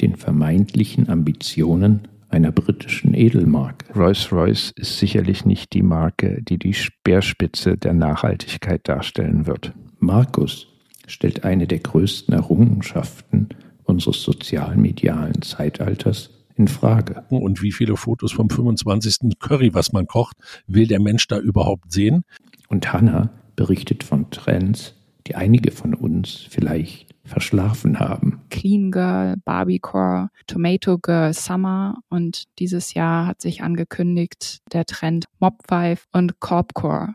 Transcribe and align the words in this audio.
den 0.00 0.16
vermeintlichen 0.16 1.08
Ambitionen 1.08 2.08
einer 2.28 2.52
britischen 2.52 3.14
Edelmarke. 3.14 3.92
Rolls-Royce 3.94 4.72
ist 4.76 4.98
sicherlich 4.98 5.44
nicht 5.44 5.72
die 5.72 5.82
Marke, 5.82 6.42
die 6.42 6.58
die 6.58 6.74
Speerspitze 6.74 7.76
der 7.76 7.92
Nachhaltigkeit 7.92 8.88
darstellen 8.88 9.46
wird. 9.46 9.72
Markus 9.98 10.68
stellt 11.06 11.44
eine 11.44 11.66
der 11.66 11.80
größten 11.80 12.32
Errungenschaften 12.32 13.48
unseres 13.84 14.22
sozialmedialen 14.22 15.42
Zeitalters 15.42 16.30
in 16.54 16.68
Frage. 16.68 17.24
Und 17.30 17.62
wie 17.62 17.72
viele 17.72 17.96
Fotos 17.96 18.32
vom 18.32 18.48
25. 18.48 19.38
Curry, 19.40 19.74
was 19.74 19.92
man 19.92 20.06
kocht, 20.06 20.36
will 20.66 20.86
der 20.86 21.00
Mensch 21.00 21.26
da 21.26 21.38
überhaupt 21.38 21.92
sehen? 21.92 22.24
Und 22.68 22.92
Hannah 22.92 23.30
berichtet 23.56 24.04
von 24.04 24.30
Trends, 24.30 24.94
die 25.26 25.34
einige 25.34 25.72
von 25.72 25.94
uns 25.94 26.46
vielleicht 26.48 27.09
verschlafen 27.30 27.98
haben. 27.98 28.40
Clean 28.50 28.90
Girl, 28.90 29.36
Barbiecore, 29.44 30.28
Tomato 30.46 30.98
Girl 30.98 31.32
Summer 31.32 31.98
und 32.08 32.44
dieses 32.58 32.92
Jahr 32.94 33.26
hat 33.26 33.40
sich 33.40 33.62
angekündigt 33.62 34.58
der 34.72 34.84
Trend 34.84 35.26
Mob 35.38 35.62
Five 35.68 36.06
und 36.12 36.40
Corpcore. 36.40 37.14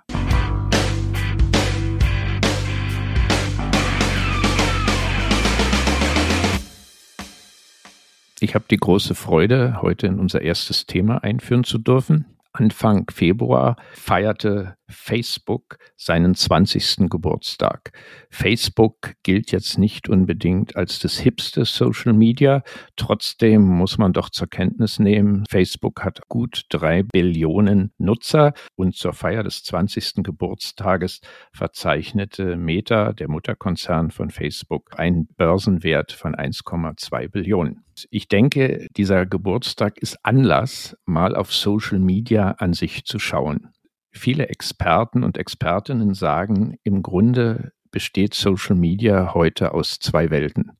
Ich 8.39 8.53
habe 8.53 8.65
die 8.69 8.77
große 8.77 9.15
Freude, 9.15 9.81
heute 9.81 10.07
in 10.07 10.19
unser 10.19 10.41
erstes 10.41 10.85
Thema 10.85 11.23
einführen 11.23 11.63
zu 11.63 11.77
dürfen. 11.77 12.25
Anfang 12.51 13.09
Februar 13.11 13.75
feierte 13.93 14.75
Facebook 14.89 15.77
seinen 15.95 16.35
20. 16.35 17.09
Geburtstag. 17.09 17.91
Facebook 18.29 19.13
gilt 19.23 19.51
jetzt 19.51 19.77
nicht 19.77 20.09
unbedingt 20.09 20.75
als 20.75 20.99
das 20.99 21.17
hipste 21.17 21.65
Social 21.65 22.13
Media. 22.13 22.63
Trotzdem 22.95 23.61
muss 23.61 23.97
man 23.97 24.13
doch 24.13 24.29
zur 24.29 24.47
Kenntnis 24.47 24.99
nehmen, 24.99 25.43
Facebook 25.49 26.03
hat 26.03 26.27
gut 26.27 26.65
drei 26.69 27.03
Billionen 27.03 27.91
Nutzer 27.97 28.53
und 28.75 28.95
zur 28.95 29.13
Feier 29.13 29.43
des 29.43 29.63
20. 29.63 30.23
Geburtstages 30.23 31.21
verzeichnete 31.51 32.55
Meta, 32.55 33.13
der 33.13 33.29
Mutterkonzern 33.29 34.11
von 34.11 34.29
Facebook, 34.29 34.99
einen 34.99 35.27
Börsenwert 35.35 36.11
von 36.11 36.35
1,2 36.35 37.29
Billionen. 37.29 37.83
Ich 38.09 38.27
denke, 38.27 38.87
dieser 38.97 39.25
Geburtstag 39.25 39.97
ist 39.97 40.17
Anlass, 40.23 40.97
mal 41.05 41.35
auf 41.35 41.53
Social 41.53 41.99
Media 41.99 42.51
an 42.51 42.73
sich 42.73 43.05
zu 43.05 43.19
schauen. 43.19 43.69
Viele 44.15 44.47
Experten 44.47 45.23
und 45.23 45.37
Expertinnen 45.37 46.13
sagen, 46.13 46.77
im 46.83 47.03
Grunde 47.03 47.73
besteht 47.91 48.33
Social 48.33 48.75
Media 48.75 49.33
heute 49.33 49.73
aus 49.73 49.99
zwei 49.99 50.29
Welten. 50.29 50.71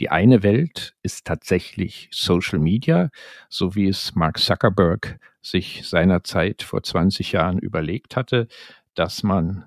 Die 0.00 0.10
eine 0.10 0.42
Welt 0.42 0.94
ist 1.02 1.24
tatsächlich 1.24 2.08
Social 2.10 2.58
Media, 2.58 3.10
so 3.48 3.76
wie 3.76 3.86
es 3.86 4.14
Mark 4.16 4.38
Zuckerberg 4.38 5.18
sich 5.40 5.88
seinerzeit 5.88 6.62
vor 6.62 6.82
20 6.82 7.32
Jahren 7.32 7.58
überlegt 7.58 8.16
hatte, 8.16 8.48
dass 8.94 9.22
man 9.22 9.66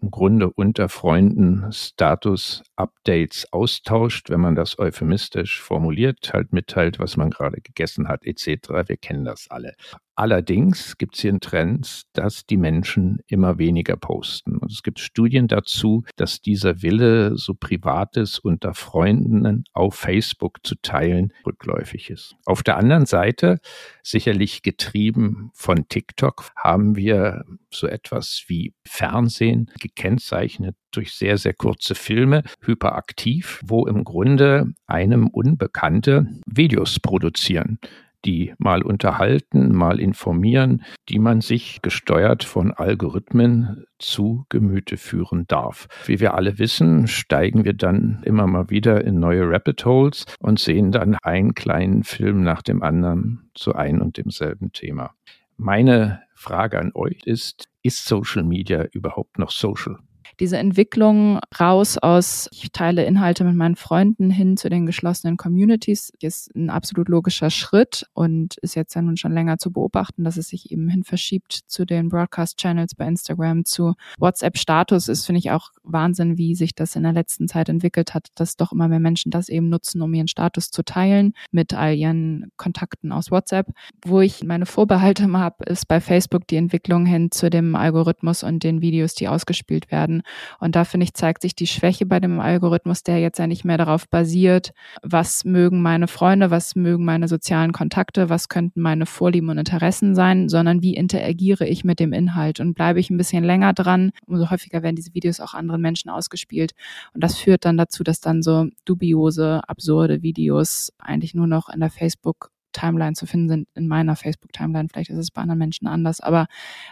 im 0.00 0.10
Grunde 0.10 0.50
unter 0.50 0.88
Freunden 0.88 1.70
Status-Updates 1.70 3.52
austauscht, 3.52 4.30
wenn 4.30 4.40
man 4.40 4.56
das 4.56 4.78
euphemistisch 4.78 5.60
formuliert, 5.60 6.32
halt 6.32 6.52
mitteilt, 6.52 6.98
was 6.98 7.16
man 7.16 7.30
gerade 7.30 7.60
gegessen 7.60 8.08
hat, 8.08 8.24
etc. 8.24 8.88
Wir 8.88 8.96
kennen 8.96 9.24
das 9.24 9.48
alle. 9.48 9.74
Allerdings 10.14 10.98
gibt 10.98 11.14
es 11.14 11.22
hier 11.22 11.30
einen 11.30 11.40
Trend, 11.40 12.02
dass 12.12 12.44
die 12.44 12.58
Menschen 12.58 13.20
immer 13.28 13.58
weniger 13.58 13.96
posten. 13.96 14.58
Und 14.58 14.70
es 14.70 14.82
gibt 14.82 15.00
Studien 15.00 15.48
dazu, 15.48 16.04
dass 16.16 16.42
dieser 16.42 16.82
Wille, 16.82 17.36
so 17.36 17.54
Privates 17.54 18.38
unter 18.38 18.74
Freunden 18.74 19.64
auf 19.72 19.94
Facebook 19.94 20.58
zu 20.64 20.74
teilen, 20.82 21.32
rückläufig 21.46 22.10
ist. 22.10 22.36
Auf 22.44 22.62
der 22.62 22.76
anderen 22.76 23.06
Seite, 23.06 23.58
sicherlich 24.02 24.62
getrieben 24.62 25.50
von 25.54 25.88
TikTok, 25.88 26.50
haben 26.56 26.94
wir 26.94 27.44
so 27.70 27.86
etwas 27.86 28.44
wie 28.48 28.74
Fernsehen, 28.86 29.70
gekennzeichnet 29.80 30.76
durch 30.90 31.14
sehr, 31.14 31.38
sehr 31.38 31.54
kurze 31.54 31.94
Filme, 31.94 32.42
hyperaktiv, 32.60 33.60
wo 33.64 33.86
im 33.86 34.04
Grunde 34.04 34.74
einem 34.86 35.28
Unbekannte 35.28 36.26
Videos 36.46 37.00
produzieren 37.00 37.78
die 38.24 38.54
mal 38.58 38.82
unterhalten, 38.82 39.74
mal 39.74 40.00
informieren, 40.00 40.82
die 41.08 41.18
man 41.18 41.40
sich 41.40 41.80
gesteuert 41.82 42.44
von 42.44 42.72
Algorithmen 42.72 43.84
zu 43.98 44.46
Gemüte 44.48 44.96
führen 44.96 45.46
darf. 45.48 45.88
Wie 46.06 46.20
wir 46.20 46.34
alle 46.34 46.58
wissen, 46.58 47.06
steigen 47.06 47.64
wir 47.64 47.74
dann 47.74 48.22
immer 48.24 48.46
mal 48.46 48.70
wieder 48.70 49.04
in 49.04 49.18
neue 49.18 49.48
Rabbit 49.48 49.84
Holes 49.84 50.26
und 50.38 50.58
sehen 50.58 50.92
dann 50.92 51.16
einen 51.22 51.54
kleinen 51.54 52.04
Film 52.04 52.42
nach 52.42 52.62
dem 52.62 52.82
anderen 52.82 53.50
zu 53.54 53.74
ein 53.74 54.00
und 54.00 54.16
demselben 54.16 54.72
Thema. 54.72 55.14
Meine 55.56 56.22
Frage 56.34 56.78
an 56.78 56.92
euch 56.94 57.22
ist, 57.24 57.68
ist 57.82 58.04
Social 58.06 58.42
Media 58.42 58.84
überhaupt 58.92 59.38
noch 59.38 59.50
social? 59.50 59.98
Diese 60.40 60.58
Entwicklung 60.58 61.40
raus 61.58 61.98
aus, 61.98 62.48
ich 62.52 62.72
teile 62.72 63.04
Inhalte 63.04 63.44
mit 63.44 63.54
meinen 63.54 63.76
Freunden 63.76 64.30
hin 64.30 64.56
zu 64.56 64.68
den 64.68 64.86
geschlossenen 64.86 65.36
Communities, 65.36 66.12
ist 66.20 66.54
ein 66.54 66.70
absolut 66.70 67.08
logischer 67.08 67.50
Schritt 67.50 68.06
und 68.14 68.56
ist 68.58 68.74
jetzt 68.74 68.94
ja 68.94 69.02
nun 69.02 69.16
schon 69.16 69.32
länger 69.32 69.58
zu 69.58 69.72
beobachten, 69.72 70.24
dass 70.24 70.36
es 70.36 70.48
sich 70.48 70.70
eben 70.70 70.88
hin 70.88 71.04
verschiebt 71.04 71.52
zu 71.66 71.84
den 71.84 72.08
Broadcast-Channels 72.08 72.94
bei 72.94 73.06
Instagram, 73.06 73.64
zu 73.64 73.94
WhatsApp-Status 74.18 75.08
ist, 75.08 75.26
finde 75.26 75.40
ich 75.40 75.50
auch 75.50 75.70
Wahnsinn, 75.82 76.38
wie 76.38 76.54
sich 76.54 76.74
das 76.74 76.96
in 76.96 77.02
der 77.02 77.12
letzten 77.12 77.48
Zeit 77.48 77.68
entwickelt 77.68 78.14
hat, 78.14 78.28
dass 78.34 78.56
doch 78.56 78.72
immer 78.72 78.88
mehr 78.88 79.00
Menschen 79.00 79.30
das 79.30 79.48
eben 79.48 79.68
nutzen, 79.68 80.02
um 80.02 80.12
ihren 80.14 80.28
Status 80.28 80.70
zu 80.70 80.82
teilen 80.82 81.32
mit 81.50 81.74
all 81.74 81.94
ihren 81.94 82.50
Kontakten 82.56 83.12
aus 83.12 83.30
WhatsApp. 83.30 83.68
Wo 84.04 84.20
ich 84.20 84.44
meine 84.44 84.66
Vorbehalte 84.66 85.30
habe, 85.32 85.64
ist 85.64 85.88
bei 85.88 86.00
Facebook 86.00 86.46
die 86.46 86.56
Entwicklung 86.56 87.06
hin 87.06 87.30
zu 87.30 87.50
dem 87.50 87.76
Algorithmus 87.76 88.42
und 88.42 88.62
den 88.64 88.80
Videos, 88.80 89.14
die 89.14 89.28
ausgespielt 89.28 89.90
werden. 89.90 90.21
Und 90.60 90.76
da 90.76 90.84
finde 90.84 91.04
ich, 91.04 91.14
zeigt 91.14 91.42
sich 91.42 91.54
die 91.54 91.66
Schwäche 91.66 92.06
bei 92.06 92.20
dem 92.20 92.40
Algorithmus, 92.40 93.02
der 93.02 93.18
jetzt 93.18 93.38
ja 93.38 93.46
nicht 93.46 93.64
mehr 93.64 93.78
darauf 93.78 94.08
basiert, 94.08 94.72
was 95.02 95.44
mögen 95.44 95.82
meine 95.82 96.08
Freunde, 96.08 96.50
was 96.50 96.76
mögen 96.76 97.04
meine 97.04 97.28
sozialen 97.28 97.72
Kontakte, 97.72 98.28
was 98.28 98.48
könnten 98.48 98.80
meine 98.80 99.06
Vorlieben 99.06 99.48
und 99.48 99.58
Interessen 99.58 100.14
sein, 100.14 100.48
sondern 100.48 100.82
wie 100.82 100.94
interagiere 100.94 101.66
ich 101.66 101.84
mit 101.84 101.98
dem 102.00 102.12
Inhalt 102.12 102.60
und 102.60 102.74
bleibe 102.74 103.00
ich 103.00 103.10
ein 103.10 103.16
bisschen 103.16 103.44
länger 103.44 103.72
dran, 103.72 104.12
umso 104.26 104.50
häufiger 104.50 104.82
werden 104.82 104.96
diese 104.96 105.14
Videos 105.14 105.40
auch 105.40 105.54
anderen 105.54 105.80
Menschen 105.80 106.10
ausgespielt. 106.10 106.72
Und 107.14 107.24
das 107.24 107.38
führt 107.38 107.64
dann 107.64 107.76
dazu, 107.76 108.04
dass 108.04 108.20
dann 108.20 108.42
so 108.42 108.68
dubiose, 108.84 109.60
absurde 109.66 110.22
Videos 110.22 110.92
eigentlich 110.98 111.34
nur 111.34 111.46
noch 111.46 111.68
in 111.68 111.80
der 111.80 111.90
Facebook 111.90 112.51
Timeline 112.72 113.14
zu 113.14 113.26
finden 113.26 113.48
sind, 113.48 113.68
in 113.74 113.86
meiner 113.88 114.16
Facebook-Timeline. 114.16 114.88
Vielleicht 114.90 115.10
ist 115.10 115.18
es 115.18 115.30
bei 115.30 115.42
anderen 115.42 115.58
Menschen 115.58 115.86
anders, 115.86 116.20
aber 116.20 116.46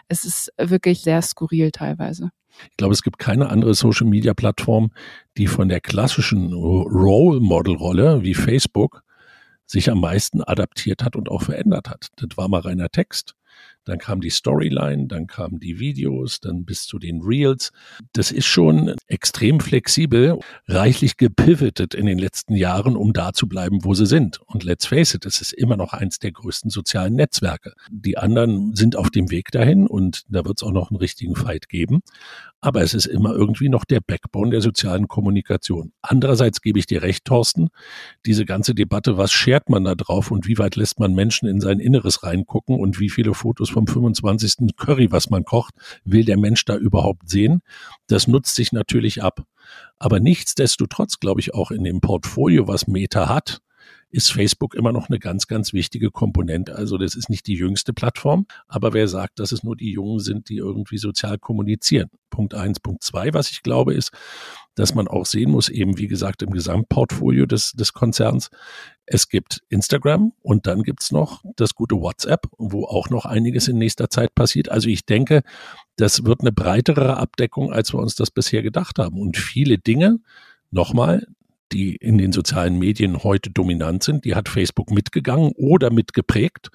es 0.09 0.25
ist 0.25 0.53
wirklich 0.59 1.01
sehr 1.01 1.23
skurril 1.23 1.71
teilweise. 1.71 2.31
Ich 2.71 2.77
glaube, 2.77 2.93
es 2.95 3.03
gibt 3.03 3.19
keine 3.19 3.49
andere 3.49 3.75
Social-Media-Plattform, 3.75 4.91
die 5.37 5.47
von 5.47 5.69
der 5.69 5.81
klassischen 5.81 6.53
Role-Model-Rolle 6.53 8.23
wie 8.23 8.35
Facebook 8.35 9.03
sich 9.67 9.91
am 9.91 10.01
meisten 10.01 10.43
adaptiert 10.43 11.05
hat 11.05 11.15
und 11.15 11.29
auch 11.29 11.43
verändert 11.43 11.89
hat. 11.89 12.09
Das 12.17 12.37
war 12.37 12.49
mal 12.49 12.61
reiner 12.61 12.89
Text 12.89 13.35
dann 13.85 13.99
kam 13.99 14.21
die 14.21 14.31
Storyline, 14.31 15.07
dann 15.07 15.27
kamen 15.27 15.59
die 15.59 15.79
Videos, 15.79 16.41
dann 16.41 16.65
bis 16.65 16.85
zu 16.85 16.99
den 16.99 17.23
Reels. 17.23 17.73
Das 18.13 18.31
ist 18.31 18.47
schon 18.47 18.95
extrem 19.07 19.61
flexibel, 19.61 20.39
reichlich 20.67 21.17
gepivotet 21.17 21.95
in 21.95 22.07
den 22.07 22.19
letzten 22.19 22.55
Jahren, 22.55 22.97
um 22.97 23.13
da 23.13 23.33
zu 23.33 23.49
bleiben, 23.49 23.85
wo 23.85 23.95
sie 23.95 24.07
sind. 24.07 24.41
Und 24.47 24.65
let's 24.65 24.87
face 24.87 25.15
it, 25.15 25.27
es 25.27 25.41
ist 25.41 25.53
immer 25.53 25.77
noch 25.77 25.93
eins 25.93 26.19
der 26.19 26.33
größten 26.33 26.71
sozialen 26.71 27.15
Netzwerke. 27.15 27.73
Die 27.91 28.19
anderen 28.19 28.75
sind 28.77 28.97
auf 28.97 29.11
dem 29.11 29.31
Weg 29.31 29.51
dahin 29.51 29.87
und 29.87 30.25
da 30.29 30.45
wird 30.45 30.59
es 30.59 30.63
auch 30.63 30.73
noch 30.73 30.91
einen 30.91 30.99
richtigen 30.99 31.35
Fight 31.35 31.69
geben. 31.69 32.01
Aber 32.63 32.83
es 32.83 32.93
ist 32.93 33.07
immer 33.07 33.33
irgendwie 33.33 33.71
noch 33.71 33.87
der 33.87 34.01
Backbone 34.01 34.51
der 34.51 34.61
sozialen 34.61 35.09
Kommunikation. 35.09 35.93
Andererseits 36.03 36.61
gebe 36.61 36.79
ich 36.79 36.87
dir 36.87 37.03
recht, 37.03 37.25
Thorsten, 37.25 37.71
diese 38.27 38.45
ganze 38.45 38.75
Debatte, 38.75 39.17
was 39.17 39.33
schert 39.33 39.71
man 39.71 39.85
da 39.85 39.95
drauf 39.95 40.31
und 40.31 40.47
wie 40.47 40.59
weit 40.59 40.77
lässt 40.77 41.01
man 41.01 41.15
Menschen 41.15 41.49
in 41.49 41.61
sein 41.61 41.81
Inneres 41.81 42.23
reingucken 42.23 42.79
und 42.79 43.01
wie 43.01 43.09
viele 43.09 43.33
Fotos 43.41 43.71
vom 43.71 43.87
25. 43.87 44.77
Curry, 44.77 45.11
was 45.11 45.31
man 45.31 45.45
kocht, 45.45 45.75
will 46.05 46.25
der 46.25 46.37
Mensch 46.37 46.65
da 46.65 46.77
überhaupt 46.77 47.29
sehen? 47.29 47.63
Das 48.07 48.29
nutzt 48.29 48.55
sich 48.55 48.73
natürlich 48.73 49.23
ab. 49.23 49.45
Aber 49.99 50.21
nichtsdestotrotz 50.21 51.21
glaube 51.21 51.41
ich 51.41 51.55
auch 51.55 51.71
in 51.71 51.85
dem 51.85 52.01
Portfolio, 52.01 52.69
was 52.69 52.87
Meta 52.87 53.29
hat, 53.29 53.61
ist 54.11 54.33
Facebook 54.33 54.75
immer 54.75 54.93
noch 54.93 55.09
eine 55.09 55.19
ganz, 55.19 55.47
ganz 55.47 55.73
wichtige 55.73 56.11
Komponente. 56.11 56.75
Also 56.75 56.99
das 56.99 57.15
ist 57.15 57.31
nicht 57.31 57.47
die 57.47 57.55
jüngste 57.55 57.93
Plattform, 57.93 58.47
aber 58.67 58.93
wer 58.93 59.09
sagt, 59.09 59.39
dass 59.39 59.53
es 59.53 59.63
nur 59.63 59.77
die 59.77 59.93
Jungen 59.93 60.19
sind, 60.19 60.49
die 60.49 60.57
irgendwie 60.57 60.99
sozial 60.99 61.39
kommunizieren? 61.39 62.11
Punkt 62.29 62.55
eins. 62.55 62.81
Punkt 62.81 63.03
zwei, 63.03 63.33
was 63.35 63.51
ich 63.51 63.63
glaube, 63.63 63.95
ist, 63.95 64.11
dass 64.81 64.95
man 64.95 65.09
auch 65.09 65.27
sehen 65.27 65.51
muss, 65.51 65.69
eben 65.69 65.99
wie 65.99 66.09
gesagt, 66.09 66.43
im 66.43 66.51
Gesamtportfolio 66.51 67.45
des, 67.45 67.73
des 67.73 67.93
Konzerns, 67.93 68.51
es 69.05 69.29
gibt 69.29 69.63
Instagram 69.69 70.33
und 70.41 70.67
dann 70.67 70.83
gibt's 70.83 71.13
noch 71.13 71.45
das 71.57 71.75
gute 71.75 71.97
WhatsApp, 71.97 72.47
wo 72.57 72.85
auch 72.87 73.11
noch 73.11 73.27
einiges 73.27 73.69
in 73.69 73.77
nächster 73.77 74.09
Zeit 74.09 74.35
passiert. 74.35 74.71
Also 74.71 74.89
ich 74.89 75.05
denke, 75.05 75.43
das 75.97 76.25
wird 76.25 76.41
eine 76.41 76.53
breitere 76.53 77.19
Abdeckung, 77.19 77.73
als 77.73 77.93
wir 77.93 77.99
uns 77.99 78.15
das 78.15 78.31
bisher 78.31 78.63
gedacht 78.63 78.99
haben. 78.99 79.21
Und 79.21 79.37
viele 79.37 79.77
Dinge, 79.77 80.21
nochmal, 80.71 81.27
die 81.73 81.95
in 81.97 82.17
den 82.17 82.33
sozialen 82.33 82.79
Medien 82.79 83.23
heute 83.23 83.51
dominant 83.51 84.03
sind, 84.03 84.25
die 84.25 84.35
hat 84.35 84.49
Facebook 84.49 84.91
mitgegangen 84.91 85.53
oder 85.57 85.93
mitgeprägt 85.93 86.71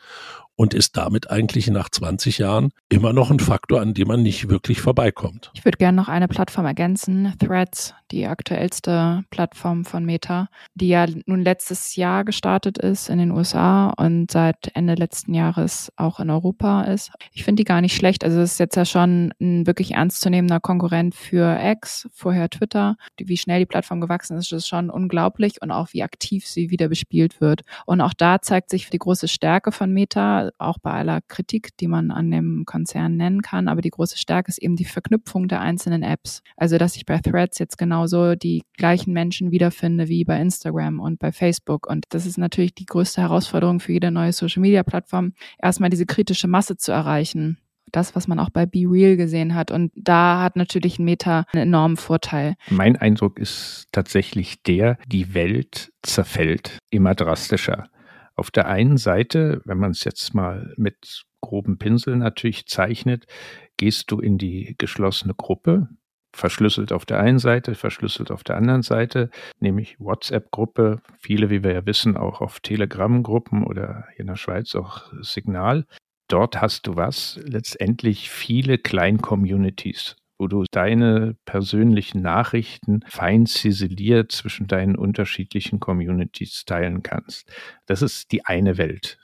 und 0.55 0.73
ist 0.73 0.97
damit 0.97 1.29
eigentlich 1.29 1.67
nach 1.69 1.89
20 1.89 2.37
Jahren 2.37 2.71
immer 2.89 3.13
noch 3.13 3.31
ein 3.31 3.39
Faktor, 3.39 3.81
an 3.81 3.93
dem 3.93 4.07
man 4.07 4.23
nicht 4.23 4.49
wirklich 4.49 4.81
vorbeikommt. 4.81 5.51
Ich 5.53 5.65
würde 5.65 5.77
gerne 5.77 5.95
noch 5.95 6.07
eine 6.07 6.27
Plattform 6.27 6.65
ergänzen, 6.65 7.33
Threads, 7.39 7.93
die 8.11 8.27
aktuellste 8.27 9.23
Plattform 9.29 9.85
von 9.85 10.05
Meta, 10.05 10.47
die 10.75 10.89
ja 10.89 11.05
nun 11.25 11.41
letztes 11.41 11.95
Jahr 11.95 12.23
gestartet 12.23 12.77
ist 12.77 13.09
in 13.09 13.17
den 13.17 13.31
USA 13.31 13.89
und 13.89 14.31
seit 14.31 14.71
Ende 14.75 14.95
letzten 14.95 15.33
Jahres 15.33 15.91
auch 15.95 16.19
in 16.19 16.29
Europa 16.29 16.83
ist. 16.83 17.11
Ich 17.31 17.43
finde 17.43 17.61
die 17.61 17.65
gar 17.65 17.81
nicht 17.81 17.95
schlecht. 17.95 18.23
Also 18.23 18.39
es 18.39 18.53
ist 18.53 18.59
jetzt 18.59 18.75
ja 18.75 18.85
schon 18.85 19.33
ein 19.41 19.67
wirklich 19.67 19.91
ernstzunehmender 19.91 20.59
Konkurrent 20.59 21.15
für 21.15 21.59
X, 21.61 22.07
vorher 22.13 22.49
Twitter. 22.49 22.95
Wie 23.19 23.37
schnell 23.37 23.59
die 23.59 23.65
Plattform 23.65 24.01
gewachsen 24.01 24.37
ist, 24.37 24.51
ist 24.51 24.67
schon 24.67 24.89
unglaublich 24.89 25.61
und 25.61 25.71
auch 25.71 25.89
wie 25.91 26.03
aktiv 26.03 26.47
sie 26.47 26.69
wieder 26.69 26.87
bespielt 26.87 27.41
wird. 27.41 27.61
Und 27.85 28.01
auch 28.01 28.13
da 28.13 28.41
zeigt 28.41 28.69
sich 28.69 28.89
die 28.89 28.99
große 28.99 29.27
Stärke 29.27 29.71
von 29.71 29.91
Meta 29.91 30.44
auch 30.57 30.77
bei 30.79 30.91
aller 30.91 31.21
Kritik, 31.21 31.75
die 31.77 31.87
man 31.87 32.11
an 32.11 32.31
dem 32.31 32.63
Konzern 32.65 33.15
nennen 33.17 33.41
kann. 33.41 33.67
Aber 33.67 33.81
die 33.81 33.89
große 33.89 34.17
Stärke 34.17 34.49
ist 34.49 34.57
eben 34.57 34.75
die 34.75 34.85
Verknüpfung 34.85 35.47
der 35.47 35.61
einzelnen 35.61 36.03
Apps. 36.03 36.41
Also, 36.57 36.77
dass 36.77 36.95
ich 36.95 37.05
bei 37.05 37.19
Threads 37.19 37.59
jetzt 37.59 37.77
genauso 37.77 38.35
die 38.35 38.63
gleichen 38.77 39.13
Menschen 39.13 39.51
wiederfinde 39.51 40.07
wie 40.07 40.23
bei 40.23 40.39
Instagram 40.39 40.99
und 40.99 41.19
bei 41.19 41.31
Facebook. 41.31 41.87
Und 41.87 42.05
das 42.09 42.25
ist 42.25 42.37
natürlich 42.37 42.75
die 42.75 42.85
größte 42.85 43.21
Herausforderung 43.21 43.79
für 43.79 43.93
jede 43.93 44.11
neue 44.11 44.33
Social-Media-Plattform, 44.33 45.33
erstmal 45.61 45.89
diese 45.89 46.05
kritische 46.05 46.47
Masse 46.47 46.77
zu 46.77 46.91
erreichen 46.91 47.57
das, 47.91 48.15
was 48.15 48.27
man 48.27 48.39
auch 48.39 48.49
bei 48.49 48.65
Be 48.65 48.85
Real 48.85 49.15
gesehen 49.15 49.55
hat. 49.55 49.71
Und 49.71 49.91
da 49.95 50.41
hat 50.41 50.55
natürlich 50.55 50.99
Meta 50.99 51.45
einen 51.53 51.63
enormen 51.63 51.97
Vorteil. 51.97 52.55
Mein 52.69 52.95
Eindruck 52.95 53.39
ist 53.39 53.87
tatsächlich 53.91 54.61
der, 54.63 54.97
die 55.07 55.33
Welt 55.33 55.91
zerfällt 56.01 56.77
immer 56.89 57.15
drastischer. 57.15 57.87
Auf 58.35 58.51
der 58.51 58.67
einen 58.67 58.97
Seite, 58.97 59.61
wenn 59.65 59.77
man 59.77 59.91
es 59.91 60.03
jetzt 60.03 60.33
mal 60.33 60.73
mit 60.77 61.25
groben 61.41 61.77
Pinsel 61.77 62.15
natürlich 62.17 62.65
zeichnet, 62.67 63.25
gehst 63.77 64.11
du 64.11 64.19
in 64.19 64.37
die 64.37 64.75
geschlossene 64.77 65.33
Gruppe, 65.33 65.89
verschlüsselt 66.35 66.91
auf 66.91 67.05
der 67.05 67.19
einen 67.19 67.39
Seite, 67.39 67.75
verschlüsselt 67.75 68.31
auf 68.31 68.43
der 68.43 68.57
anderen 68.57 68.81
Seite, 68.81 69.29
nämlich 69.59 69.99
WhatsApp-Gruppe, 69.99 71.01
viele, 71.17 71.49
wie 71.49 71.63
wir 71.63 71.73
ja 71.73 71.85
wissen, 71.85 72.17
auch 72.17 72.41
auf 72.41 72.59
Telegram-Gruppen 72.59 73.63
oder 73.63 74.05
hier 74.11 74.21
in 74.21 74.27
der 74.27 74.35
Schweiz 74.35 74.75
auch 74.75 75.11
Signal. 75.21 75.85
Dort 76.27 76.59
hast 76.59 76.87
du 76.87 76.95
was, 76.95 77.39
letztendlich 77.43 78.29
viele 78.29 78.77
Klein-Communities 78.77 80.15
wo 80.37 80.47
du 80.47 80.65
deine 80.69 81.35
persönlichen 81.45 82.21
Nachrichten 82.21 83.01
fein 83.07 83.45
ziseliert 83.45 84.31
zwischen 84.31 84.67
deinen 84.67 84.95
unterschiedlichen 84.95 85.79
Communities 85.79 86.65
teilen 86.65 87.03
kannst. 87.03 87.49
Das 87.85 88.01
ist 88.01 88.31
die 88.31 88.45
eine 88.45 88.77
Welt. 88.77 89.17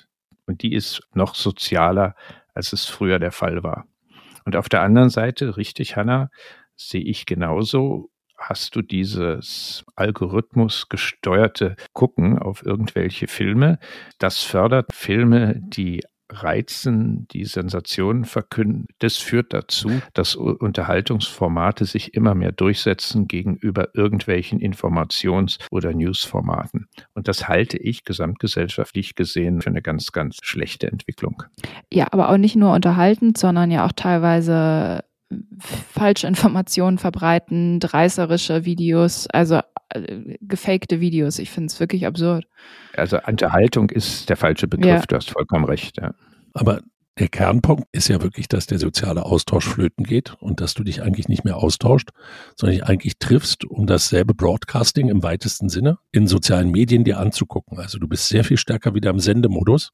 Und 0.46 0.62
die 0.62 0.74
ist 0.74 1.02
noch 1.14 1.36
sozialer, 1.36 2.16
als 2.54 2.74
es 2.74 2.86
früher 2.86 3.20
der 3.20 3.32
Fall 3.32 3.64
war. 3.64 3.88
Und 4.46 4.56
auf 4.56 4.70
der 4.70 4.82
anderen 4.82 5.10
Seite, 5.10 5.58
richtig, 5.58 5.96
Hanna, 5.96 6.30
sehe 6.76 7.04
ich 7.04 7.26
genauso, 7.26 8.10
hast 8.38 8.76
du 8.76 8.82
dieses 8.82 9.86
Algorithmus 9.96 10.90
gesteuerte 10.90 11.76
Gucken 11.94 12.40
auf 12.40 12.66
irgendwelche 12.66 13.28
Filme. 13.28 13.78
Das 14.18 14.42
fördert 14.42 14.88
Filme, 14.94 15.56
die 15.62 16.02
reizen, 16.32 17.28
die 17.30 17.46
Sensationen 17.46 18.26
verkünden. 18.26 18.88
Das 19.00 19.18
führt 19.18 19.54
dazu, 19.54 20.02
dass 20.14 20.36
Unterhaltungsformate 20.36 21.86
sich 21.86 22.14
immer 22.14 22.36
mehr 22.36 22.52
durchsetzen 22.52 23.28
gegenüber 23.28 23.90
irgendwelchen 23.94 24.60
Informations- 24.60 25.58
oder 25.70 25.94
Newsformaten. 25.94 26.88
Und 27.14 27.28
das 27.28 27.48
halte 27.48 27.78
ich 27.78 28.04
gesamtgesellschaftlich 28.04 29.16
gesehen 29.16 29.62
für 29.62 29.70
eine 29.70 29.82
ganz, 29.82 30.12
ganz 30.12 30.38
schlechte 30.42 30.92
Entwicklung. 30.92 31.44
Ja, 31.92 32.08
aber 32.12 32.30
auch 32.30 32.38
nicht 32.38 32.56
nur 32.56 32.74
unterhaltend, 32.74 33.38
sondern 33.38 33.72
ja 33.72 33.86
auch 33.86 33.94
teilweise 33.94 35.04
falsche 35.60 36.28
Informationen 36.28 36.98
verbreiten, 36.98 37.80
reißerische 37.82 38.66
Videos, 38.66 39.28
also 39.28 39.60
äh, 39.90 40.38
gefakte 40.42 41.00
Videos. 41.00 41.40
Ich 41.40 41.50
finde 41.50 41.68
es 41.68 41.80
wirklich 41.80 42.06
absurd. 42.06 42.46
Also 42.96 43.20
Unterhaltung 43.26 43.90
ist 43.90 44.30
der 44.30 44.38
falsche 44.38 44.68
Begriff, 44.68 45.02
ja. 45.02 45.06
du 45.08 45.16
hast 45.16 45.32
vollkommen 45.32 45.66
recht. 45.66 45.98
Ja. 45.98 46.14
Aber 46.54 46.82
der 47.20 47.28
Kernpunkt 47.28 47.84
ist 47.92 48.08
ja 48.08 48.22
wirklich, 48.22 48.48
dass 48.48 48.68
der 48.68 48.80
soziale 48.80 49.26
Austausch 49.26 49.68
flöten 49.68 50.06
geht 50.06 50.34
und 50.40 50.62
dass 50.62 50.74
du 50.74 50.84
dich 50.84 51.04
eigentlich 51.04 51.28
nicht 51.28 51.44
mehr 51.44 51.58
austauscht, 51.58 52.10
sondern 52.56 52.78
dich 52.78 52.86
eigentlich 52.86 53.20
triffst, 53.20 53.66
um 53.66 53.86
dasselbe 53.86 54.34
Broadcasting 54.34 55.10
im 55.10 55.22
weitesten 55.22 55.70
Sinne 55.70 55.98
in 56.12 56.26
sozialen 56.26 56.72
Medien 56.72 57.04
dir 57.04 57.20
anzugucken. 57.20 57.80
Also 57.80 58.00
du 58.00 58.08
bist 58.08 58.30
sehr 58.30 58.44
viel 58.44 58.58
stärker 58.58 58.96
wieder 58.96 59.10
im 59.10 59.20
Sendemodus 59.20 59.92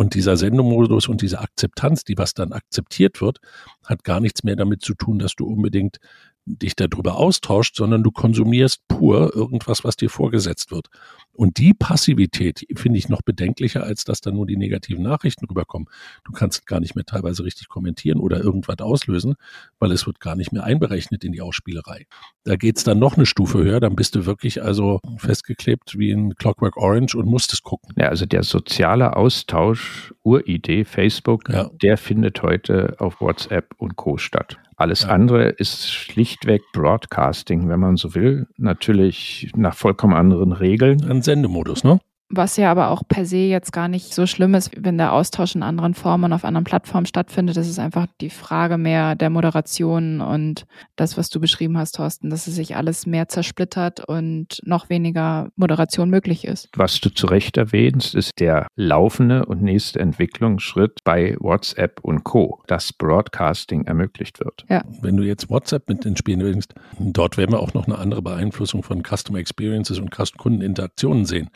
und 0.00 0.14
dieser 0.14 0.38
Sendemodus 0.38 1.08
und 1.08 1.20
diese 1.20 1.40
Akzeptanz, 1.40 2.04
die 2.04 2.16
was 2.16 2.32
dann 2.32 2.54
akzeptiert 2.54 3.20
wird, 3.20 3.38
hat 3.84 4.02
gar 4.02 4.18
nichts 4.18 4.44
mehr 4.44 4.56
damit 4.56 4.80
zu 4.80 4.94
tun, 4.94 5.18
dass 5.18 5.34
du 5.34 5.44
unbedingt 5.46 5.98
dich 6.46 6.74
darüber 6.74 7.16
austauscht, 7.16 7.76
sondern 7.76 8.02
du 8.02 8.10
konsumierst 8.10 8.80
pur 8.88 9.36
irgendwas, 9.36 9.84
was 9.84 9.96
dir 9.96 10.08
vorgesetzt 10.08 10.70
wird. 10.70 10.86
Und 11.32 11.58
die 11.58 11.74
Passivität 11.74 12.66
finde 12.76 12.98
ich 12.98 13.08
noch 13.08 13.22
bedenklicher, 13.22 13.82
als 13.82 14.04
dass 14.04 14.20
da 14.20 14.30
nur 14.30 14.46
die 14.46 14.56
negativen 14.56 15.02
Nachrichten 15.02 15.46
rüberkommen. 15.46 15.88
Du 16.24 16.32
kannst 16.32 16.66
gar 16.66 16.80
nicht 16.80 16.96
mehr 16.96 17.04
teilweise 17.04 17.44
richtig 17.44 17.68
kommentieren 17.68 18.20
oder 18.20 18.40
irgendwas 18.40 18.78
auslösen, 18.80 19.34
weil 19.78 19.90
es 19.92 20.06
wird 20.06 20.20
gar 20.20 20.36
nicht 20.36 20.52
mehr 20.52 20.64
einberechnet 20.64 21.24
in 21.24 21.32
die 21.32 21.40
Ausspielerei. 21.40 22.06
Da 22.44 22.56
geht's 22.56 22.84
dann 22.84 22.98
noch 22.98 23.16
eine 23.16 23.26
Stufe 23.26 23.58
höher, 23.58 23.80
dann 23.80 23.96
bist 23.96 24.14
du 24.14 24.26
wirklich 24.26 24.62
also 24.62 25.00
festgeklebt 25.16 25.98
wie 25.98 26.12
ein 26.12 26.34
Clockwork 26.34 26.76
Orange 26.76 27.16
und 27.16 27.26
musst 27.26 27.52
es 27.52 27.62
gucken. 27.62 27.94
Ja, 27.96 28.08
also 28.08 28.26
der 28.26 28.42
soziale 28.42 29.16
Austausch, 29.16 30.14
Uridee, 30.22 30.84
Facebook, 30.84 31.48
ja. 31.48 31.70
der 31.82 31.96
findet 31.96 32.42
heute 32.42 32.96
auf 32.98 33.20
WhatsApp 33.20 33.74
und 33.78 33.96
Co. 33.96 34.18
statt. 34.18 34.58
Alles 34.80 35.02
ja. 35.02 35.08
andere 35.08 35.50
ist 35.50 35.92
schlichtweg 35.92 36.62
Broadcasting, 36.72 37.68
wenn 37.68 37.80
man 37.80 37.98
so 37.98 38.14
will. 38.14 38.46
Natürlich 38.56 39.50
nach 39.54 39.74
vollkommen 39.74 40.14
anderen 40.14 40.52
Regeln. 40.52 41.04
Ein 41.04 41.20
Sendemodus, 41.30 41.84
ne? 41.84 41.98
Was 42.32 42.56
ja 42.56 42.70
aber 42.70 42.90
auch 42.90 43.02
per 43.06 43.26
se 43.26 43.38
jetzt 43.38 43.72
gar 43.72 43.88
nicht 43.88 44.14
so 44.14 44.24
schlimm 44.26 44.54
ist, 44.54 44.70
wenn 44.76 44.98
der 44.98 45.12
Austausch 45.12 45.56
in 45.56 45.64
anderen 45.64 45.94
Formen 45.94 46.32
auf 46.32 46.44
anderen 46.44 46.64
Plattformen 46.64 47.06
stattfindet. 47.06 47.56
Das 47.56 47.68
ist 47.68 47.80
einfach 47.80 48.06
die 48.20 48.30
Frage 48.30 48.78
mehr 48.78 49.16
der 49.16 49.30
Moderation 49.30 50.20
und 50.20 50.64
das, 50.94 51.18
was 51.18 51.28
du 51.28 51.40
beschrieben 51.40 51.76
hast, 51.76 51.96
Thorsten, 51.96 52.30
dass 52.30 52.46
es 52.46 52.54
sich 52.54 52.76
alles 52.76 53.04
mehr 53.04 53.28
zersplittert 53.28 54.06
und 54.06 54.60
noch 54.64 54.88
weniger 54.88 55.48
Moderation 55.56 56.08
möglich 56.08 56.44
ist. 56.44 56.68
Was 56.76 57.00
du 57.00 57.10
zu 57.10 57.26
Recht 57.26 57.56
erwähnst, 57.56 58.14
ist 58.14 58.30
der 58.38 58.68
laufende 58.76 59.44
und 59.46 59.62
nächste 59.62 59.98
Entwicklungsschritt 59.98 61.00
bei 61.02 61.36
WhatsApp 61.40 61.98
und 62.02 62.22
Co., 62.22 62.62
dass 62.68 62.92
Broadcasting 62.92 63.86
ermöglicht 63.86 64.38
wird. 64.38 64.64
Ja. 64.68 64.84
Wenn 65.02 65.16
du 65.16 65.24
jetzt 65.24 65.50
WhatsApp 65.50 65.88
mit 65.88 66.04
ins 66.04 66.20
Spiel 66.20 66.36
bringst, 66.36 66.74
dort 66.98 67.36
werden 67.36 67.52
wir 67.52 67.60
auch 67.60 67.74
noch 67.74 67.86
eine 67.86 67.98
andere 67.98 68.22
Beeinflussung 68.22 68.84
von 68.84 69.02
Customer 69.02 69.38
Experiences 69.38 69.98
und 69.98 70.10
Kundeninteraktionen 70.10 71.24
sehen. 71.24 71.50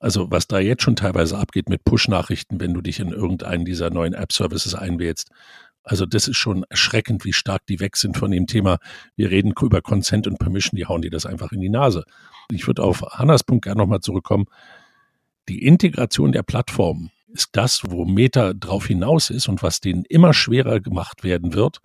Also 0.00 0.30
was 0.30 0.46
da 0.46 0.58
jetzt 0.58 0.82
schon 0.82 0.96
teilweise 0.96 1.38
abgeht 1.38 1.68
mit 1.68 1.84
Push-Nachrichten, 1.84 2.60
wenn 2.60 2.74
du 2.74 2.80
dich 2.80 3.00
in 3.00 3.08
irgendeinen 3.08 3.64
dieser 3.64 3.90
neuen 3.90 4.14
App-Services 4.14 4.74
einwählst. 4.74 5.30
Also 5.82 6.06
das 6.06 6.28
ist 6.28 6.38
schon 6.38 6.64
erschreckend, 6.70 7.24
wie 7.24 7.32
stark 7.32 7.66
die 7.66 7.78
weg 7.78 7.96
sind 7.96 8.16
von 8.16 8.30
dem 8.30 8.46
Thema. 8.46 8.78
Wir 9.16 9.30
reden 9.30 9.52
über 9.60 9.82
Consent 9.82 10.26
und 10.26 10.38
Permission, 10.38 10.76
die 10.76 10.86
hauen 10.86 11.02
die 11.02 11.10
das 11.10 11.26
einfach 11.26 11.52
in 11.52 11.60
die 11.60 11.68
Nase. 11.68 12.04
Ich 12.50 12.66
würde 12.66 12.82
auf 12.82 13.02
Hannas 13.02 13.44
Punkt 13.44 13.64
gerne 13.64 13.78
nochmal 13.78 14.00
zurückkommen. 14.00 14.46
Die 15.48 15.64
Integration 15.64 16.32
der 16.32 16.42
Plattformen 16.42 17.10
ist 17.28 17.50
das, 17.52 17.82
wo 17.86 18.06
Meta 18.06 18.54
drauf 18.54 18.86
hinaus 18.86 19.28
ist 19.28 19.48
und 19.48 19.62
was 19.62 19.80
denen 19.80 20.04
immer 20.08 20.32
schwerer 20.32 20.80
gemacht 20.80 21.22
werden 21.22 21.52
wird. 21.52 21.80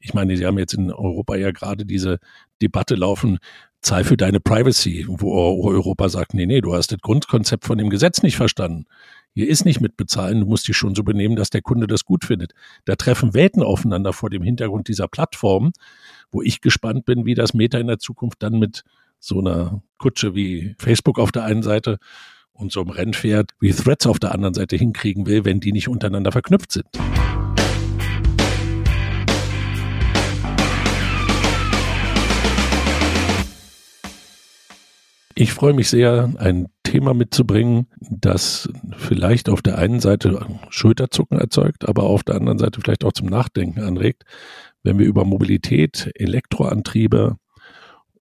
Ich 0.00 0.14
meine, 0.14 0.36
sie 0.36 0.46
haben 0.46 0.58
jetzt 0.58 0.74
in 0.74 0.90
Europa 0.90 1.36
ja 1.36 1.50
gerade 1.50 1.84
diese 1.84 2.18
Debatte 2.62 2.94
laufen, 2.94 3.38
zahl 3.84 4.04
für 4.04 4.16
deine 4.16 4.40
Privacy, 4.40 5.04
wo 5.08 5.68
Europa 5.68 6.08
sagt, 6.08 6.34
nee, 6.34 6.46
nee, 6.46 6.60
du 6.60 6.74
hast 6.74 6.92
das 6.92 7.00
Grundkonzept 7.00 7.64
von 7.64 7.78
dem 7.78 7.90
Gesetz 7.90 8.22
nicht 8.22 8.36
verstanden. 8.36 8.86
Hier 9.34 9.48
ist 9.48 9.64
nicht 9.64 9.80
mit 9.80 9.96
bezahlen, 9.96 10.40
du 10.40 10.46
musst 10.46 10.68
dich 10.68 10.76
schon 10.76 10.94
so 10.94 11.02
benehmen, 11.02 11.36
dass 11.36 11.50
der 11.50 11.60
Kunde 11.60 11.86
das 11.86 12.04
gut 12.04 12.24
findet. 12.24 12.52
Da 12.84 12.94
treffen 12.94 13.34
Welten 13.34 13.62
aufeinander 13.62 14.12
vor 14.12 14.30
dem 14.30 14.42
Hintergrund 14.42 14.88
dieser 14.88 15.08
Plattform, 15.08 15.72
wo 16.30 16.40
ich 16.40 16.60
gespannt 16.60 17.04
bin, 17.04 17.26
wie 17.26 17.34
das 17.34 17.52
Meta 17.52 17.78
in 17.78 17.88
der 17.88 17.98
Zukunft 17.98 18.42
dann 18.42 18.58
mit 18.58 18.84
so 19.18 19.40
einer 19.40 19.82
Kutsche 19.98 20.34
wie 20.34 20.76
Facebook 20.78 21.18
auf 21.18 21.32
der 21.32 21.44
einen 21.44 21.62
Seite 21.62 21.98
und 22.52 22.70
so 22.70 22.80
einem 22.80 22.90
Rennpferd 22.90 23.50
wie 23.58 23.72
Threads 23.72 24.06
auf 24.06 24.20
der 24.20 24.32
anderen 24.32 24.54
Seite 24.54 24.76
hinkriegen 24.76 25.26
will, 25.26 25.44
wenn 25.44 25.60
die 25.60 25.72
nicht 25.72 25.88
untereinander 25.88 26.30
verknüpft 26.30 26.70
sind. 26.72 26.86
Ich 35.36 35.52
freue 35.52 35.72
mich 35.72 35.88
sehr, 35.88 36.32
ein 36.38 36.68
Thema 36.84 37.12
mitzubringen, 37.12 37.88
das 37.98 38.68
vielleicht 38.96 39.48
auf 39.48 39.62
der 39.62 39.78
einen 39.78 39.98
Seite 39.98 40.46
Schulterzucken 40.68 41.38
erzeugt, 41.38 41.88
aber 41.88 42.04
auf 42.04 42.22
der 42.22 42.36
anderen 42.36 42.58
Seite 42.58 42.80
vielleicht 42.80 43.04
auch 43.04 43.12
zum 43.12 43.26
Nachdenken 43.26 43.80
anregt, 43.80 44.22
wenn 44.84 44.98
wir 44.98 45.06
über 45.06 45.24
Mobilität, 45.24 46.12
Elektroantriebe 46.14 47.36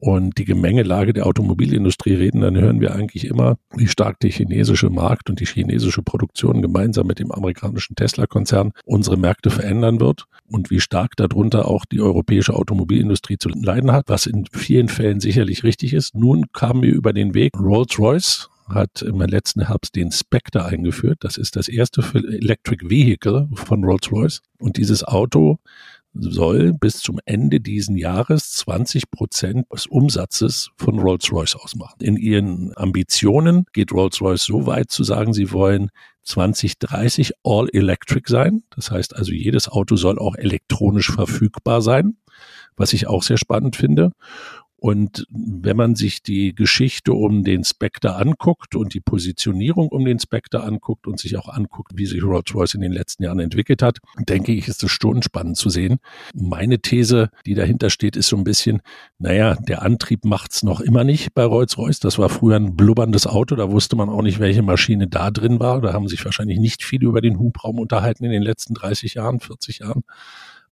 und 0.03 0.37
die 0.37 0.43
Gemengelage 0.43 1.13
der 1.13 1.25
Automobilindustrie 1.25 2.15
reden, 2.15 2.41
dann 2.41 2.57
hören 2.57 2.81
wir 2.81 2.93
eigentlich 2.93 3.23
immer, 3.23 3.55
wie 3.73 3.87
stark 3.87 4.19
der 4.19 4.31
chinesische 4.31 4.89
Markt 4.89 5.29
und 5.29 5.39
die 5.39 5.45
chinesische 5.45 6.01
Produktion 6.01 6.61
gemeinsam 6.61 7.07
mit 7.07 7.19
dem 7.19 7.31
amerikanischen 7.31 7.95
Tesla-Konzern 7.95 8.73
unsere 8.83 9.15
Märkte 9.15 9.49
verändern 9.49 10.01
wird 10.01 10.25
und 10.51 10.69
wie 10.71 10.81
stark 10.81 11.15
darunter 11.15 11.69
auch 11.69 11.85
die 11.85 12.01
europäische 12.01 12.53
Automobilindustrie 12.53 13.37
zu 13.37 13.47
leiden 13.47 13.93
hat, 13.93 14.09
was 14.09 14.25
in 14.25 14.45
vielen 14.51 14.89
Fällen 14.89 15.21
sicherlich 15.21 15.63
richtig 15.63 15.93
ist. 15.93 16.15
Nun 16.15 16.47
kam 16.51 16.81
mir 16.81 16.91
über 16.91 17.13
den 17.13 17.33
Weg 17.33 17.57
Rolls-Royce, 17.57 18.49
hat 18.67 19.03
im 19.03 19.21
letzten 19.21 19.67
Herbst 19.67 19.95
den 19.95 20.11
Spectre 20.11 20.65
eingeführt. 20.65 21.19
Das 21.21 21.37
ist 21.37 21.55
das 21.55 21.69
erste 21.69 22.03
Electric 22.13 22.89
Vehicle 22.89 23.47
von 23.53 23.85
Rolls-Royce. 23.85 24.41
Und 24.59 24.75
dieses 24.75 25.05
Auto 25.05 25.59
soll 26.13 26.73
bis 26.73 26.99
zum 26.99 27.19
Ende 27.25 27.59
diesen 27.59 27.97
Jahres 27.97 28.51
20 28.53 29.09
Prozent 29.09 29.65
des 29.73 29.87
Umsatzes 29.87 30.69
von 30.77 30.99
Rolls-Royce 30.99 31.55
ausmachen. 31.55 31.97
In 32.01 32.17
ihren 32.17 32.71
Ambitionen 32.77 33.65
geht 33.73 33.91
Rolls-Royce 33.91 34.43
so 34.43 34.65
weit 34.65 34.91
zu 34.91 35.03
sagen, 35.03 35.33
sie 35.33 35.51
wollen 35.51 35.89
2030 36.23 37.33
all 37.43 37.67
electric 37.73 38.29
sein. 38.29 38.63
Das 38.75 38.91
heißt 38.91 39.15
also, 39.15 39.31
jedes 39.31 39.67
Auto 39.67 39.95
soll 39.95 40.19
auch 40.19 40.35
elektronisch 40.35 41.11
verfügbar 41.11 41.81
sein, 41.81 42.17
was 42.77 42.93
ich 42.93 43.07
auch 43.07 43.23
sehr 43.23 43.37
spannend 43.37 43.75
finde. 43.75 44.11
Und 44.83 45.25
wenn 45.29 45.77
man 45.77 45.95
sich 45.95 46.23
die 46.23 46.53
Geschichte 46.53 47.13
um 47.13 47.45
den 47.45 47.63
Spectre 47.63 48.17
anguckt 48.17 48.75
und 48.75 48.93
die 48.93 48.99
Positionierung 48.99 49.87
um 49.87 50.03
den 50.03 50.19
Spectre 50.19 50.61
anguckt 50.61 51.07
und 51.07 51.21
sich 51.21 51.37
auch 51.37 51.47
anguckt, 51.47 51.93
wie 51.95 52.05
sich 52.05 52.21
Rolls-Royce 52.21 52.73
in 52.73 52.81
den 52.81 52.91
letzten 52.91 53.23
Jahren 53.23 53.39
entwickelt 53.39 53.81
hat, 53.81 53.99
denke 54.19 54.51
ich, 54.51 54.67
ist 54.67 54.83
es 54.83 54.91
schon 54.91 55.23
spannend 55.23 55.55
zu 55.55 55.69
sehen. 55.69 55.99
Meine 56.33 56.79
These, 56.79 57.29
die 57.45 57.53
dahinter 57.53 57.89
steht, 57.89 58.17
ist 58.17 58.27
so 58.27 58.35
ein 58.35 58.43
bisschen, 58.43 58.81
naja, 59.19 59.55
der 59.55 59.83
Antrieb 59.83 60.25
macht's 60.25 60.63
noch 60.63 60.81
immer 60.81 61.05
nicht 61.05 61.33
bei 61.33 61.45
Rolls-Royce. 61.45 62.01
Das 62.01 62.19
war 62.19 62.27
früher 62.27 62.57
ein 62.57 62.75
blubberndes 62.75 63.25
Auto, 63.25 63.55
da 63.55 63.71
wusste 63.71 63.95
man 63.95 64.09
auch 64.09 64.21
nicht, 64.21 64.41
welche 64.41 64.63
Maschine 64.63 65.07
da 65.07 65.31
drin 65.31 65.61
war. 65.61 65.79
Da 65.79 65.93
haben 65.93 66.09
sich 66.09 66.25
wahrscheinlich 66.25 66.59
nicht 66.59 66.83
viel 66.83 67.03
über 67.05 67.21
den 67.21 67.39
Hubraum 67.39 67.79
unterhalten 67.79 68.25
in 68.25 68.31
den 68.31 68.43
letzten 68.43 68.73
30 68.73 69.13
Jahren, 69.13 69.39
40 69.39 69.79
Jahren. 69.79 70.03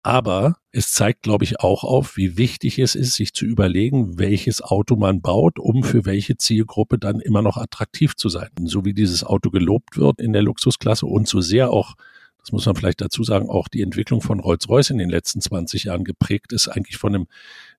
Aber 0.06 0.58
es 0.70 0.92
zeigt, 0.92 1.23
glaube 1.23 1.44
ich, 1.44 1.61
auch 1.61 1.82
auf, 1.82 2.18
wie 2.18 2.37
wichtig 2.37 2.78
es 2.78 2.94
ist, 2.94 3.14
sich 3.14 3.32
zu 3.32 3.46
überlegen, 3.46 4.18
welches 4.18 4.61
Auto 4.61 4.96
man 4.96 5.23
baut, 5.23 5.58
um 5.58 5.82
für 5.82 6.04
welche 6.04 6.37
Zielgruppe 6.37 6.99
dann 6.99 7.20
immer 7.20 7.40
noch 7.40 7.56
attraktiv 7.56 8.14
zu 8.14 8.28
sein. 8.28 8.50
So 8.64 8.84
wie 8.84 8.92
dieses 8.92 9.25
Auto 9.25 9.50
gelobt 9.50 9.96
wird 9.96 10.20
in 10.20 10.34
der 10.34 10.42
Luxusklasse 10.42 11.06
und 11.06 11.26
so 11.26 11.40
sehr 11.40 11.70
auch 11.70 11.94
das 12.40 12.52
muss 12.52 12.66
man 12.66 12.76
vielleicht 12.76 13.00
dazu 13.00 13.25
sagen, 13.25 13.49
auch 13.49 13.68
die 13.68 13.80
Entwicklung 13.80 14.20
von 14.20 14.38
Rolls-Royce 14.38 14.90
in 14.90 14.99
den 14.99 15.08
letzten 15.08 15.40
20 15.40 15.84
Jahren 15.84 16.04
geprägt 16.04 16.52
ist, 16.52 16.68
eigentlich 16.68 16.99
von 16.99 17.14
einem 17.14 17.26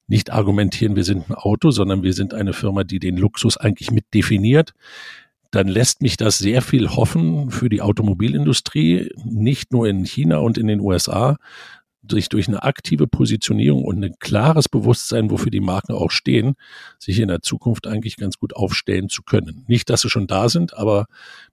nicht 0.08 0.32
argumentieren, 0.32 0.96
wir 0.96 1.04
sind 1.04 1.30
ein 1.30 1.36
Auto, 1.36 1.70
sondern 1.70 2.02
wir 2.02 2.14
sind 2.14 2.34
eine 2.34 2.52
Firma, 2.52 2.84
die 2.84 2.98
den 2.98 3.16
Luxus 3.16 3.58
eigentlich 3.58 3.92
mit 3.92 4.06
definiert 4.16 4.74
dann 5.56 5.70
lässt 5.70 6.02
mich 6.02 6.18
das 6.18 6.38
sehr 6.38 6.62
viel 6.62 6.90
hoffen 6.90 7.50
für 7.50 7.70
die 7.70 7.82
Automobilindustrie, 7.82 9.10
nicht 9.24 9.72
nur 9.72 9.88
in 9.88 10.04
China 10.04 10.40
und 10.40 10.58
in 10.58 10.68
den 10.68 10.82
USA, 10.82 11.38
sich 12.10 12.30
durch 12.30 12.48
eine 12.48 12.64
aktive 12.64 13.08
Positionierung 13.08 13.84
und 13.84 14.04
ein 14.04 14.16
klares 14.20 14.70
Bewusstsein, 14.70 15.30
wofür 15.30 15.52
die 15.52 15.60
Marken 15.60 15.94
auch 15.94 16.12
stehen, 16.12 16.56
sich 17.00 17.20
in 17.20 17.28
der 17.28 17.42
Zukunft 17.42 17.88
eigentlich 17.88 18.18
ganz 18.18 18.38
gut 18.38 18.56
aufstellen 18.56 19.10
zu 19.10 19.24
können. 19.24 19.66
Nicht, 19.68 19.90
dass 19.90 20.02
sie 20.02 20.10
schon 20.10 20.28
da 20.28 20.50
sind, 20.50 20.76
aber 20.76 21.06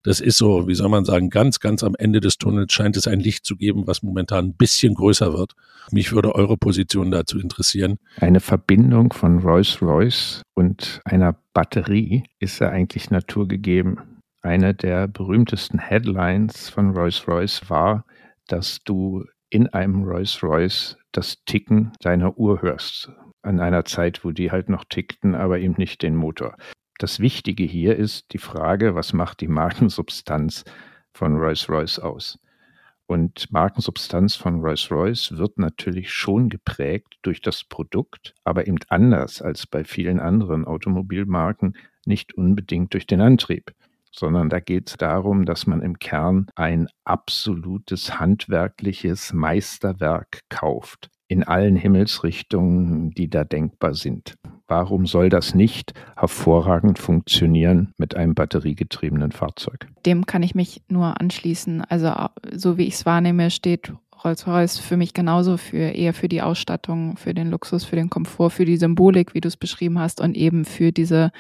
das 0.03 0.21
ist 0.21 0.37
so, 0.37 0.69
wie 0.69 0.75
soll 0.75 0.89
man 0.89 1.05
sagen, 1.05 1.31
ganz, 1.31 1.61
ganz 1.61 1.83
am 1.83 1.95
Ende 1.95 2.21
des 2.21 2.39
Tunnels 2.39 2.73
scheint 2.73 2.97
es 2.97 3.07
ein 3.07 3.21
Licht 3.21 3.45
zu 3.45 3.57
geben, 3.57 3.87
was 3.87 4.03
momentan 4.03 4.47
ein 4.47 4.55
bisschen 4.55 4.95
größer 4.95 5.33
wird. 5.33 5.53
Mich 5.91 6.13
würde 6.13 6.35
eure 6.35 6.57
Position 6.57 7.11
dazu 7.11 7.39
interessieren. 7.39 7.99
Eine 8.21 8.41
Verbindung 8.41 9.13
von 9.13 9.39
Rolls-Royce 9.39 10.43
und 10.55 11.01
einer 11.05 11.37
Batterie 11.53 12.25
ist 12.39 12.61
ja 12.61 12.71
eigentlich 12.71 13.11
naturgegeben. 13.11 13.99
Eine 14.43 14.75
der 14.75 15.07
berühmtesten 15.07 15.79
Headlines 15.79 16.69
von 16.69 16.91
Rolls-Royce 16.97 17.71
war, 17.71 18.05
dass 18.49 18.83
du 18.85 19.25
in 19.53 19.69
einem 19.69 20.05
Rolls-Royce 20.05 20.97
das 21.13 21.45
Ticken 21.45 21.93
deiner 22.01 22.39
Uhr 22.39 22.63
hörst. 22.63 23.13
An 23.43 23.61
einer 23.61 23.85
Zeit, 23.85 24.25
wo 24.25 24.31
die 24.31 24.51
halt 24.51 24.71
noch 24.71 24.85
tickten, 24.85 25.35
aber 25.35 25.59
eben 25.59 25.75
nicht 25.77 26.01
den 26.01 26.17
Motor. 26.17 26.57
Das 26.99 27.21
Wichtige 27.21 27.65
hier 27.65 27.97
ist 27.97 28.33
die 28.33 28.39
Frage, 28.39 28.95
was 28.95 29.13
macht 29.13 29.43
die 29.43 29.49
Markensubstanz 29.49 30.65
von 31.13 31.37
Rolls-Royce 31.37 31.99
aus? 31.99 32.39
Und 33.07 33.53
Markensubstanz 33.53 34.37
von 34.37 34.63
Rolls-Royce 34.63 35.37
wird 35.37 35.59
natürlich 35.59 36.11
schon 36.11 36.49
geprägt 36.49 37.19
durch 37.21 37.43
das 37.43 37.63
Produkt, 37.63 38.35
aber 38.45 38.67
eben 38.67 38.79
anders 38.89 39.43
als 39.43 39.67
bei 39.67 39.85
vielen 39.85 40.19
anderen 40.19 40.65
Automobilmarken 40.65 41.77
nicht 42.07 42.33
unbedingt 42.33 42.95
durch 42.95 43.07
den 43.07 43.21
Antrieb 43.21 43.75
sondern 44.15 44.49
da 44.49 44.61
geht 44.61 44.91
es 44.91 44.97
darum, 44.97 45.45
dass 45.45 45.67
man 45.67 45.83
im 45.83 45.99
Kern 45.99 46.47
ein 46.55 46.89
absolutes 47.05 48.21
handwerkliches 48.21 49.33
Meisterwerk 49.33 50.41
kauft 50.49 51.11
in 51.29 51.43
allen 51.45 51.77
Himmelsrichtungen, 51.77 53.11
die 53.13 53.31
da 53.31 53.45
denkbar 53.45 53.95
sind. 53.95 54.35
Warum 54.69 55.07
soll 55.07 55.31
das 55.31 55.55
nicht 55.55 55.93
hervorragend 56.17 56.99
funktionieren 56.99 57.93
mit 57.97 58.15
einem 58.15 58.35
batteriegetriebenen 58.35 59.33
Fahrzeug? 59.33 59.87
Dem 60.05 60.27
kann 60.27 60.43
ich 60.43 60.55
mich 60.55 60.83
nur 60.89 61.21
anschließen. 61.21 61.83
Also 61.89 62.13
so 62.53 62.77
wie 62.77 62.87
ich 62.87 62.95
es 62.95 63.07
wahrnehme, 63.07 63.51
steht 63.51 63.93
Rolls-Royce 64.25 64.79
für 64.79 64.97
mich 64.97 65.15
genauso 65.15 65.57
für 65.57 65.77
eher 65.77 66.15
für 66.15 66.29
die 66.29 66.43
Ausstattung, 66.43 67.17
für 67.17 67.35
den 67.35 67.51
Luxus, 67.51 67.85
für 67.85 67.97
den 67.97 68.11
Komfort, 68.11 68.51
für 68.51 68.65
die 68.65 68.77
Symbolik, 68.77 69.35
wie 69.35 69.41
du 69.41 69.49
es 69.49 69.57
beschrieben 69.57 69.99
hast 69.99 70.21
und 70.21 70.37
eben 70.37 70.65
für 70.65 70.93
diese 70.93 71.33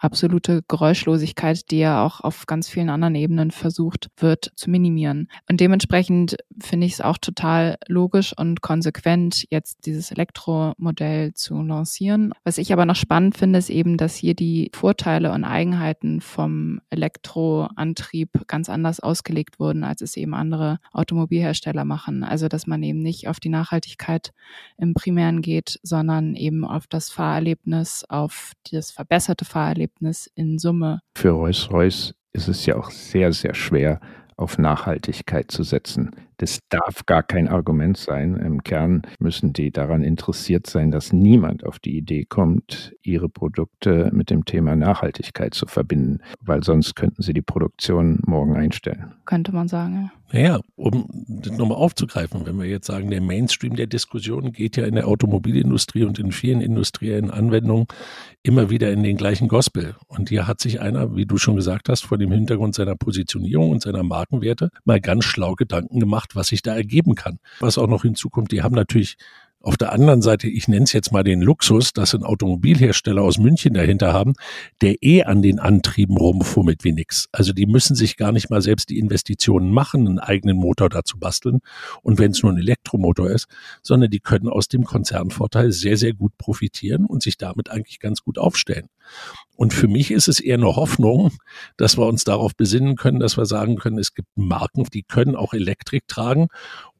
absolute 0.00 0.62
Geräuschlosigkeit, 0.66 1.70
die 1.70 1.78
ja 1.78 2.04
auch 2.04 2.20
auf 2.20 2.46
ganz 2.46 2.68
vielen 2.68 2.88
anderen 2.88 3.14
Ebenen 3.14 3.50
versucht 3.50 4.08
wird 4.16 4.50
zu 4.54 4.70
minimieren. 4.70 5.28
Und 5.48 5.60
dementsprechend 5.60 6.36
finde 6.58 6.86
ich 6.86 6.94
es 6.94 7.00
auch 7.00 7.18
total 7.18 7.76
logisch 7.86 8.36
und 8.36 8.62
konsequent, 8.62 9.46
jetzt 9.50 9.86
dieses 9.86 10.10
Elektromodell 10.10 11.34
zu 11.34 11.60
lancieren. 11.62 12.32
Was 12.44 12.58
ich 12.58 12.72
aber 12.72 12.86
noch 12.86 12.96
spannend 12.96 13.36
finde, 13.36 13.58
ist 13.58 13.70
eben, 13.70 13.96
dass 13.96 14.16
hier 14.16 14.34
die 14.34 14.70
Vorteile 14.74 15.32
und 15.32 15.44
Eigenheiten 15.44 16.20
vom 16.20 16.80
Elektroantrieb 16.90 18.46
ganz 18.46 18.68
anders 18.68 19.00
ausgelegt 19.00 19.60
wurden, 19.60 19.84
als 19.84 20.00
es 20.00 20.16
eben 20.16 20.34
andere 20.34 20.78
Automobilhersteller 20.92 21.84
machen. 21.84 22.19
Also, 22.24 22.48
dass 22.48 22.66
man 22.66 22.82
eben 22.82 23.00
nicht 23.00 23.28
auf 23.28 23.40
die 23.40 23.48
Nachhaltigkeit 23.48 24.32
im 24.76 24.94
Primären 24.94 25.42
geht, 25.42 25.78
sondern 25.82 26.34
eben 26.34 26.64
auf 26.64 26.86
das 26.86 27.10
Fahrerlebnis, 27.10 28.04
auf 28.08 28.52
das 28.70 28.90
verbesserte 28.90 29.44
Fahrerlebnis 29.44 30.30
in 30.34 30.58
Summe. 30.58 31.00
Für 31.16 31.30
Rolls-Royce 31.30 32.14
ist 32.32 32.48
es 32.48 32.66
ja 32.66 32.76
auch 32.76 32.90
sehr, 32.90 33.32
sehr 33.32 33.54
schwer, 33.54 34.00
auf 34.36 34.58
Nachhaltigkeit 34.58 35.50
zu 35.50 35.62
setzen. 35.62 36.10
Das 36.40 36.60
darf 36.70 37.04
gar 37.04 37.22
kein 37.22 37.48
Argument 37.48 37.98
sein. 37.98 38.34
Im 38.36 38.62
Kern 38.62 39.02
müssen 39.18 39.52
die 39.52 39.70
daran 39.70 40.02
interessiert 40.02 40.66
sein, 40.66 40.90
dass 40.90 41.12
niemand 41.12 41.66
auf 41.66 41.78
die 41.78 41.98
Idee 41.98 42.24
kommt, 42.24 42.94
ihre 43.02 43.28
Produkte 43.28 44.08
mit 44.14 44.30
dem 44.30 44.46
Thema 44.46 44.74
Nachhaltigkeit 44.74 45.52
zu 45.52 45.66
verbinden, 45.66 46.20
weil 46.40 46.64
sonst 46.64 46.96
könnten 46.96 47.20
sie 47.20 47.34
die 47.34 47.42
Produktion 47.42 48.20
morgen 48.24 48.56
einstellen. 48.56 49.12
Könnte 49.26 49.52
man 49.52 49.68
sagen. 49.68 50.10
Naja, 50.32 50.60
um 50.76 51.06
das 51.26 51.56
nochmal 51.58 51.78
aufzugreifen, 51.78 52.46
wenn 52.46 52.58
wir 52.58 52.66
jetzt 52.66 52.86
sagen, 52.86 53.10
der 53.10 53.20
Mainstream 53.20 53.74
der 53.74 53.88
Diskussion 53.88 54.52
geht 54.52 54.76
ja 54.76 54.86
in 54.86 54.94
der 54.94 55.08
Automobilindustrie 55.08 56.04
und 56.04 56.20
in 56.20 56.30
vielen 56.30 56.60
industriellen 56.60 57.30
Anwendungen 57.30 57.86
immer 58.42 58.70
wieder 58.70 58.92
in 58.92 59.02
den 59.02 59.16
gleichen 59.16 59.48
Gospel. 59.48 59.96
Und 60.06 60.28
hier 60.28 60.46
hat 60.46 60.60
sich 60.60 60.80
einer, 60.80 61.16
wie 61.16 61.26
du 61.26 61.36
schon 61.36 61.56
gesagt 61.56 61.88
hast, 61.88 62.04
vor 62.04 62.16
dem 62.16 62.30
Hintergrund 62.30 62.76
seiner 62.76 62.94
Positionierung 62.94 63.70
und 63.70 63.82
seiner 63.82 64.04
Markenwerte 64.04 64.70
mal 64.84 65.00
ganz 65.00 65.24
schlau 65.24 65.54
Gedanken 65.54 65.98
gemacht, 65.98 66.29
was 66.36 66.48
sich 66.48 66.62
da 66.62 66.74
ergeben 66.74 67.14
kann. 67.14 67.38
Was 67.60 67.78
auch 67.78 67.88
noch 67.88 68.02
hinzukommt, 68.02 68.52
die 68.52 68.62
haben 68.62 68.74
natürlich 68.74 69.16
auf 69.62 69.76
der 69.76 69.92
anderen 69.92 70.22
Seite, 70.22 70.48
ich 70.48 70.68
nenne 70.68 70.84
es 70.84 70.92
jetzt 70.92 71.12
mal 71.12 71.22
den 71.22 71.42
Luxus, 71.42 71.92
dass 71.92 72.14
ein 72.14 72.22
Automobilhersteller 72.22 73.20
aus 73.20 73.38
München 73.38 73.74
dahinter 73.74 74.12
haben, 74.12 74.32
der 74.80 75.02
eh 75.02 75.24
an 75.24 75.42
den 75.42 75.58
Antrieben 75.58 76.16
rumfummelt 76.16 76.82
wie 76.82 76.92
nix. 76.92 77.28
Also 77.30 77.52
die 77.52 77.66
müssen 77.66 77.94
sich 77.94 78.16
gar 78.16 78.32
nicht 78.32 78.48
mal 78.48 78.62
selbst 78.62 78.88
die 78.88 78.98
Investitionen 78.98 79.70
machen, 79.70 80.08
einen 80.08 80.18
eigenen 80.18 80.56
Motor 80.56 80.88
dazu 80.88 81.18
basteln. 81.18 81.60
Und 82.02 82.18
wenn 82.18 82.30
es 82.30 82.42
nur 82.42 82.52
ein 82.52 82.58
Elektromotor 82.58 83.28
ist, 83.30 83.48
sondern 83.82 84.10
die 84.10 84.20
können 84.20 84.48
aus 84.48 84.68
dem 84.68 84.84
Konzernvorteil 84.84 85.72
sehr, 85.72 85.98
sehr 85.98 86.14
gut 86.14 86.38
profitieren 86.38 87.04
und 87.04 87.22
sich 87.22 87.36
damit 87.36 87.70
eigentlich 87.70 88.00
ganz 88.00 88.22
gut 88.22 88.38
aufstellen. 88.38 88.86
Und 89.56 89.74
für 89.74 89.88
mich 89.88 90.10
ist 90.10 90.26
es 90.26 90.40
eher 90.40 90.56
eine 90.56 90.74
Hoffnung, 90.74 91.32
dass 91.76 91.98
wir 91.98 92.06
uns 92.06 92.24
darauf 92.24 92.56
besinnen 92.56 92.96
können, 92.96 93.20
dass 93.20 93.36
wir 93.36 93.44
sagen 93.44 93.76
können, 93.76 93.98
es 93.98 94.14
gibt 94.14 94.28
Marken, 94.34 94.84
die 94.84 95.02
können 95.02 95.36
auch 95.36 95.52
Elektrik 95.52 96.08
tragen 96.08 96.48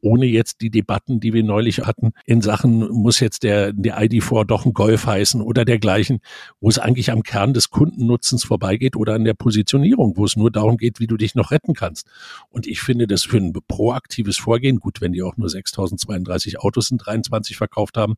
ohne 0.02 0.26
jetzt 0.26 0.60
die 0.60 0.70
Debatten, 0.70 1.20
die 1.20 1.32
wir 1.32 1.44
neulich 1.44 1.80
hatten, 1.80 2.12
in 2.24 2.40
Sachen, 2.42 2.88
muss 2.90 3.20
jetzt 3.20 3.42
der, 3.42 3.72
der 3.72 4.00
ID4 4.00 4.44
doch 4.44 4.64
ein 4.64 4.72
Golf 4.72 5.06
heißen 5.06 5.40
oder 5.40 5.64
dergleichen, 5.64 6.20
wo 6.60 6.68
es 6.68 6.78
eigentlich 6.78 7.10
am 7.10 7.22
Kern 7.22 7.54
des 7.54 7.70
Kundennutzens 7.70 8.44
vorbeigeht 8.44 8.96
oder 8.96 9.14
an 9.14 9.24
der 9.24 9.34
Positionierung, 9.34 10.16
wo 10.16 10.24
es 10.24 10.36
nur 10.36 10.50
darum 10.50 10.76
geht, 10.76 11.00
wie 11.00 11.06
du 11.06 11.16
dich 11.16 11.34
noch 11.34 11.50
retten 11.50 11.74
kannst. 11.74 12.06
Und 12.48 12.66
ich 12.66 12.80
finde 12.80 13.06
das 13.06 13.24
für 13.24 13.36
ein 13.36 13.52
proaktives 13.68 14.38
Vorgehen, 14.38 14.78
gut, 14.78 15.00
wenn 15.00 15.12
die 15.12 15.22
auch 15.22 15.36
nur 15.36 15.48
6032 15.48 16.60
Autos 16.60 16.90
in 16.90 16.98
23 16.98 17.56
verkauft 17.56 17.96
haben, 17.96 18.14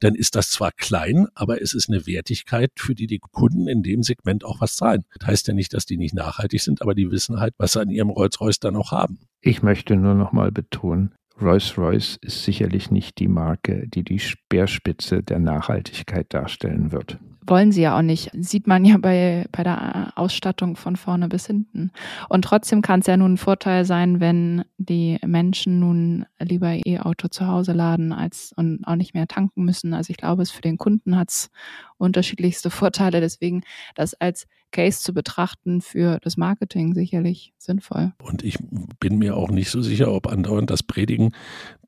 dann 0.00 0.14
ist 0.14 0.34
das 0.34 0.50
zwar 0.50 0.72
klein, 0.72 1.26
aber 1.34 1.60
es 1.62 1.74
ist 1.74 1.88
eine 1.88 2.06
Wertigkeit, 2.06 2.72
für 2.76 2.94
die 2.94 3.06
die 3.06 3.18
Kunden 3.32 3.68
in 3.68 3.82
dem 3.82 4.02
Segment 4.02 4.44
auch 4.44 4.60
was 4.60 4.76
zahlen. 4.76 5.04
Das 5.18 5.28
heißt 5.28 5.48
ja 5.48 5.54
nicht, 5.54 5.74
dass 5.74 5.86
die 5.86 5.96
nicht 5.96 6.14
nachhaltig 6.14 6.60
sind, 6.60 6.82
aber 6.82 6.94
die 6.94 7.10
wissen 7.10 7.40
halt, 7.40 7.54
was 7.58 7.72
sie 7.72 7.80
an 7.80 7.90
ihrem 7.90 8.10
Rolls-Royce 8.10 8.60
dann 8.60 8.76
auch 8.76 8.92
haben. 8.92 9.18
Ich 9.40 9.62
möchte 9.62 9.96
nur 9.96 10.14
noch 10.14 10.32
mal 10.32 10.52
betonen, 10.52 11.14
Rolls-Royce 11.40 12.18
ist 12.20 12.42
sicherlich 12.42 12.90
nicht 12.90 13.18
die 13.18 13.28
Marke, 13.28 13.86
die 13.86 14.02
die 14.02 14.18
Speerspitze 14.18 15.22
der 15.22 15.38
Nachhaltigkeit 15.38 16.26
darstellen 16.34 16.90
wird 16.90 17.18
wollen 17.48 17.72
sie 17.72 17.82
ja 17.82 17.96
auch 17.96 18.02
nicht. 18.02 18.30
Sieht 18.34 18.66
man 18.66 18.84
ja 18.84 18.98
bei, 18.98 19.46
bei 19.52 19.62
der 19.62 20.12
Ausstattung 20.16 20.76
von 20.76 20.96
vorne 20.96 21.28
bis 21.28 21.46
hinten. 21.46 21.90
Und 22.28 22.42
trotzdem 22.42 22.82
kann 22.82 23.00
es 23.00 23.06
ja 23.06 23.16
nun 23.16 23.34
ein 23.34 23.38
Vorteil 23.38 23.84
sein, 23.84 24.20
wenn 24.20 24.64
die 24.76 25.18
Menschen 25.26 25.80
nun 25.80 26.26
lieber 26.38 26.74
E-Auto 26.86 27.28
zu 27.28 27.46
Hause 27.46 27.72
laden 27.72 28.12
als 28.12 28.52
und 28.56 28.84
auch 28.84 28.96
nicht 28.96 29.14
mehr 29.14 29.26
tanken 29.26 29.64
müssen. 29.64 29.94
Also 29.94 30.10
ich 30.10 30.16
glaube, 30.16 30.42
es 30.42 30.50
für 30.50 30.62
den 30.62 30.78
Kunden 30.78 31.16
hat 31.16 31.30
es 31.30 31.50
unterschiedlichste 31.96 32.70
Vorteile. 32.70 33.20
Deswegen 33.20 33.62
das 33.94 34.14
als 34.14 34.46
Case 34.70 35.00
zu 35.02 35.14
betrachten 35.14 35.80
für 35.80 36.18
das 36.22 36.36
Marketing 36.36 36.94
sicherlich 36.94 37.54
sinnvoll. 37.68 38.12
Und 38.22 38.42
ich 38.42 38.58
bin 38.98 39.18
mir 39.18 39.36
auch 39.36 39.50
nicht 39.50 39.70
so 39.70 39.82
sicher, 39.82 40.10
ob 40.12 40.26
andauernd 40.26 40.70
das 40.70 40.82
Predigen 40.82 41.32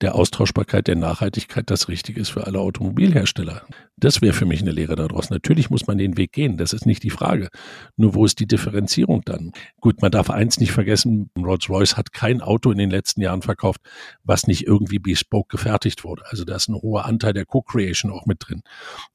der 0.01 0.15
Austauschbarkeit, 0.15 0.87
der 0.87 0.97
Nachhaltigkeit 0.97 1.71
das 1.71 1.89
Richtige 1.89 2.21
ist 2.21 2.29
für 2.29 2.47
alle 2.47 2.61
Automobilhersteller. 2.61 3.63
Das 3.97 4.23
wäre 4.23 4.33
für 4.33 4.47
mich 4.47 4.63
eine 4.63 4.71
Lehre 4.71 4.97
daraus. 4.97 5.29
Natürlich 5.29 5.69
muss 5.69 5.87
man 5.87 5.99
den 5.99 6.17
Weg 6.17 6.33
gehen, 6.33 6.57
das 6.57 6.73
ist 6.73 6.87
nicht 6.87 7.03
die 7.03 7.11
Frage. 7.11 7.49
Nur 7.97 8.15
wo 8.15 8.25
ist 8.25 8.41
die 8.41 8.47
Differenzierung 8.47 9.23
dann? 9.25 9.53
Gut, 9.81 10.01
man 10.01 10.11
darf 10.11 10.31
eins 10.31 10.59
nicht 10.59 10.73
vergessen, 10.73 11.31
Rolls-Royce 11.37 11.97
hat 11.97 12.13
kein 12.13 12.41
Auto 12.41 12.71
in 12.71 12.79
den 12.79 12.91
letzten 12.91 13.21
Jahren 13.21 13.43
verkauft, 13.43 13.81
was 14.23 14.47
nicht 14.47 14.67
irgendwie 14.67 14.99
bespoke 14.99 15.57
gefertigt 15.57 16.05
wurde. 16.05 16.23
Also 16.27 16.45
da 16.45 16.57
ist 16.57 16.69
ein 16.69 16.77
hoher 16.77 17.05
Anteil 17.05 17.35
der 17.35 17.45
Co-Creation 17.45 18.11
auch 18.11 18.27
mit 18.27 18.39
drin. 18.41 18.63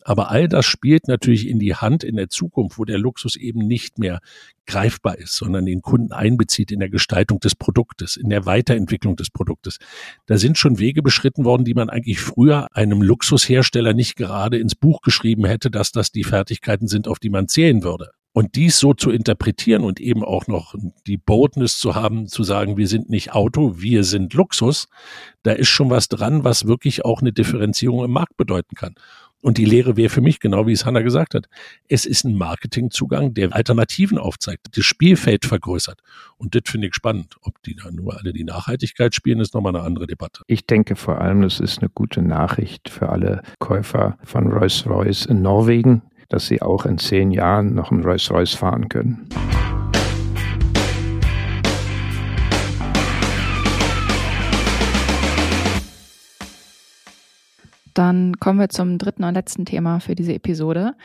Aber 0.04 0.30
all 0.30 0.48
das 0.48 0.66
spielt 0.66 1.08
natürlich 1.08 1.48
in 1.48 1.60
die 1.60 1.76
Hand 1.76 2.04
in 2.04 2.16
der 2.16 2.30
Zukunft, 2.30 2.78
wo 2.78 2.86
der 2.86 3.00
Luxus 3.00 3.36
eben 3.36 3.60
nicht 3.60 3.98
mehr 3.98 4.20
greifbar 4.68 5.18
ist, 5.18 5.36
sondern 5.36 5.66
den 5.66 5.82
Kunden 5.82 6.12
einbezieht 6.12 6.55
in 6.60 6.80
der 6.80 6.90
Gestaltung 6.90 7.40
des 7.40 7.56
Produktes, 7.56 8.18
in 8.18 8.30
der 8.30 8.46
Weiterentwicklung 8.46 9.16
des 9.16 9.30
Produktes. 9.30 9.78
Da 10.26 10.38
sind 10.38 10.58
schon 10.58 10.80
Wege 10.80 11.02
beschritten 11.02 11.46
worden, 11.46 11.66
die 11.66 11.74
man 11.74 11.90
eigentlich 11.90 12.20
früher 12.20 12.68
einem 12.76 13.02
Luxushersteller 13.02 13.94
nicht 13.94 14.16
gerade 14.16 14.58
ins 14.58 14.76
Buch 14.76 15.02
geschrieben 15.02 15.46
hätte, 15.46 15.70
dass 15.70 15.92
das 15.92 16.12
die 16.12 16.24
Fertigkeiten 16.24 16.88
sind, 16.88 17.08
auf 17.08 17.20
die 17.20 17.30
man 17.30 17.48
zählen 17.48 17.84
würde. 17.84 18.12
Und 18.32 18.56
dies 18.56 18.80
so 18.80 18.94
zu 18.94 19.12
interpretieren 19.12 19.86
und 19.86 20.02
eben 20.02 20.22
auch 20.22 20.48
noch 20.48 20.76
die 21.08 21.16
Boldness 21.16 21.80
zu 21.80 21.96
haben, 21.96 22.28
zu 22.28 22.44
sagen, 22.44 22.76
wir 22.76 22.90
sind 22.90 23.10
nicht 23.10 23.32
Auto, 23.32 23.76
wir 23.78 24.04
sind 24.04 24.34
Luxus, 24.34 24.90
da 25.44 25.54
ist 25.54 25.70
schon 25.70 25.90
was 25.90 26.10
dran, 26.10 26.44
was 26.44 26.68
wirklich 26.68 27.06
auch 27.06 27.22
eine 27.22 27.32
Differenzierung 27.32 28.04
im 28.04 28.12
Markt 28.12 28.36
bedeuten 28.36 28.76
kann. 28.76 28.96
Und 29.46 29.60
die 29.60 29.66
Lehre 29.66 29.96
wäre 29.96 30.10
für 30.10 30.22
mich, 30.22 30.40
genau 30.40 30.66
wie 30.66 30.72
es 30.72 30.88
Hanna 30.88 31.04
gesagt 31.04 31.36
hat, 31.36 31.46
es 31.88 32.08
ist 32.08 32.24
ein 32.24 32.36
Marketingzugang, 32.36 33.36
der 33.36 33.54
Alternativen 33.54 34.18
aufzeigt, 34.18 34.76
das 34.76 34.84
Spielfeld 34.86 35.46
vergrößert. 35.46 36.02
Und 36.38 36.56
das 36.56 36.64
finde 36.66 36.88
ich 36.88 36.96
spannend. 36.96 37.36
Ob 37.44 37.62
die 37.62 37.76
da 37.76 37.92
nur 37.92 38.18
alle 38.18 38.34
die 38.34 38.44
Nachhaltigkeit 38.44 39.14
spielen, 39.14 39.40
ist 39.40 39.54
nochmal 39.54 39.76
eine 39.76 39.86
andere 39.86 40.08
Debatte. 40.08 40.42
Ich 40.48 40.66
denke 40.66 40.96
vor 40.96 41.22
allem, 41.22 41.44
das 41.44 41.60
ist 41.60 41.78
eine 41.78 41.90
gute 41.90 42.24
Nachricht 42.24 42.90
für 42.90 43.10
alle 43.10 43.44
Käufer 43.60 44.18
von 44.24 44.52
Rolls-Royce 44.52 45.28
in 45.28 45.44
Norwegen, 45.44 46.02
dass 46.30 46.48
sie 46.48 46.64
auch 46.64 46.88
in 46.88 46.98
zehn 46.98 47.30
Jahren 47.30 47.76
noch 47.76 47.92
einen 47.92 48.04
Rolls-Royce 48.04 48.56
fahren 48.56 48.90
können. 48.90 49.30
Dann 57.96 58.38
kommen 58.40 58.60
wir 58.60 58.70
zum 58.70 58.98
dritten 58.98 59.24
und 59.24 59.34
letzten 59.34 59.66
Thema 59.66 60.00
für 60.00 60.16
diese 60.16 60.34
Episode. 60.34 60.96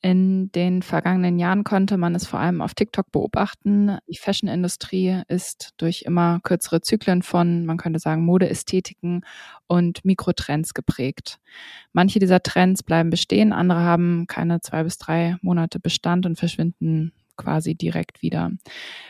In 0.00 0.50
den 0.52 0.80
vergangenen 0.80 1.38
Jahren 1.38 1.64
konnte 1.64 1.98
man 1.98 2.14
es 2.14 2.26
vor 2.26 2.38
allem 2.38 2.62
auf 2.62 2.72
TikTok 2.72 3.10
beobachten. 3.12 3.98
Die 4.08 4.16
Fashion-Industrie 4.16 5.22
ist 5.28 5.74
durch 5.76 6.02
immer 6.06 6.40
kürzere 6.42 6.80
Zyklen 6.80 7.22
von, 7.22 7.66
man 7.66 7.76
könnte 7.76 7.98
sagen, 7.98 8.24
Modeästhetiken 8.24 9.26
und 9.66 10.04
Mikrotrends 10.04 10.72
geprägt. 10.72 11.38
Manche 11.92 12.20
dieser 12.20 12.42
Trends 12.42 12.82
bleiben 12.82 13.10
bestehen, 13.10 13.52
andere 13.52 13.80
haben 13.80 14.26
keine 14.26 14.60
zwei 14.60 14.84
bis 14.84 14.96
drei 14.96 15.36
Monate 15.42 15.80
Bestand 15.80 16.24
und 16.24 16.38
verschwinden 16.38 17.12
quasi 17.40 17.74
direkt 17.74 18.22
wieder. 18.22 18.52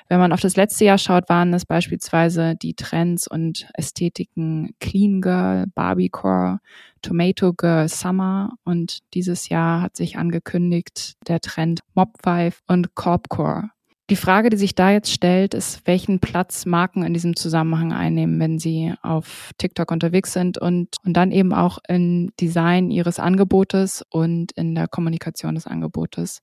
Wenn 0.09 0.21
man 0.21 0.33
auf 0.33 0.41
das 0.41 0.57
letzte 0.57 0.85
Jahr 0.85 0.99
schaut, 0.99 1.29
waren 1.29 1.53
es 1.53 1.67
beispielsweise 1.67 2.55
die 2.57 2.75
Trends 2.75 3.27
und 3.27 3.69
Ästhetiken 3.75 4.75
Clean 4.81 5.21
Girl, 5.21 5.67
Barbiecore, 5.75 6.61
Tomato 7.03 7.53
Girl 7.53 7.89
Summer 7.89 8.53
und 8.65 9.01
dieses 9.15 9.49
Jahr 9.49 9.83
hat 9.83 9.97
sich 9.97 10.17
angekündigt 10.17 11.15
der 11.27 11.41
Trend 11.41 11.81
Mob 11.95 12.17
Vibe 12.25 12.57
und 12.67 12.95
Corpcore. 12.95 13.71
Die 14.11 14.17
Frage, 14.17 14.51
die 14.51 14.57
sich 14.57 14.75
da 14.75 14.91
jetzt 14.91 15.13
stellt, 15.13 15.55
ist, 15.55 15.87
welchen 15.87 16.19
Platz 16.19 16.67
Marken 16.67 17.05
in 17.05 17.15
diesem 17.15 17.37
Zusammenhang 17.37 17.93
einnehmen, 17.93 18.41
wenn 18.41 18.59
sie 18.59 18.93
auf 19.03 19.53
TikTok 19.57 19.93
unterwegs 19.93 20.33
sind 20.33 20.59
und, 20.59 20.97
und 21.05 21.13
dann 21.13 21.31
eben 21.31 21.55
auch 21.55 21.79
im 21.87 22.33
Design 22.41 22.91
ihres 22.91 23.21
Angebotes 23.21 24.05
und 24.11 24.51
in 24.53 24.75
der 24.75 24.89
Kommunikation 24.89 25.55
des 25.55 25.69
Angebotes. 25.69 26.43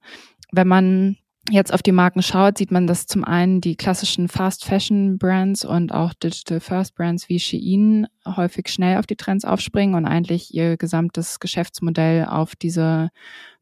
Wenn 0.54 0.70
man 0.70 1.18
jetzt 1.50 1.74
auf 1.74 1.82
die 1.82 1.92
Marken 1.92 2.22
schaut, 2.22 2.58
sieht 2.58 2.72
man, 2.72 2.88
dass 2.88 3.08
zum 3.08 3.24
einen 3.24 3.62
die 3.62 3.76
klassischen 3.76 4.28
Fast 4.28 4.66
Fashion 4.66 5.18
Brands 5.18 5.64
und 5.66 5.94
auch 5.94 6.14
Digital 6.14 6.60
First 6.60 6.96
Brands 6.96 7.30
wie 7.30 7.40
Shein 7.40 8.08
häufig 8.26 8.70
schnell 8.70 8.98
auf 8.98 9.08
die 9.08 9.16
Trends 9.16 9.46
aufspringen 9.46 9.96
und 9.96 10.06
eigentlich 10.06 10.54
ihr 10.54 10.78
gesamtes 10.78 11.40
Geschäftsmodell 11.40 12.26
auf 12.26 12.56
diese 12.56 13.10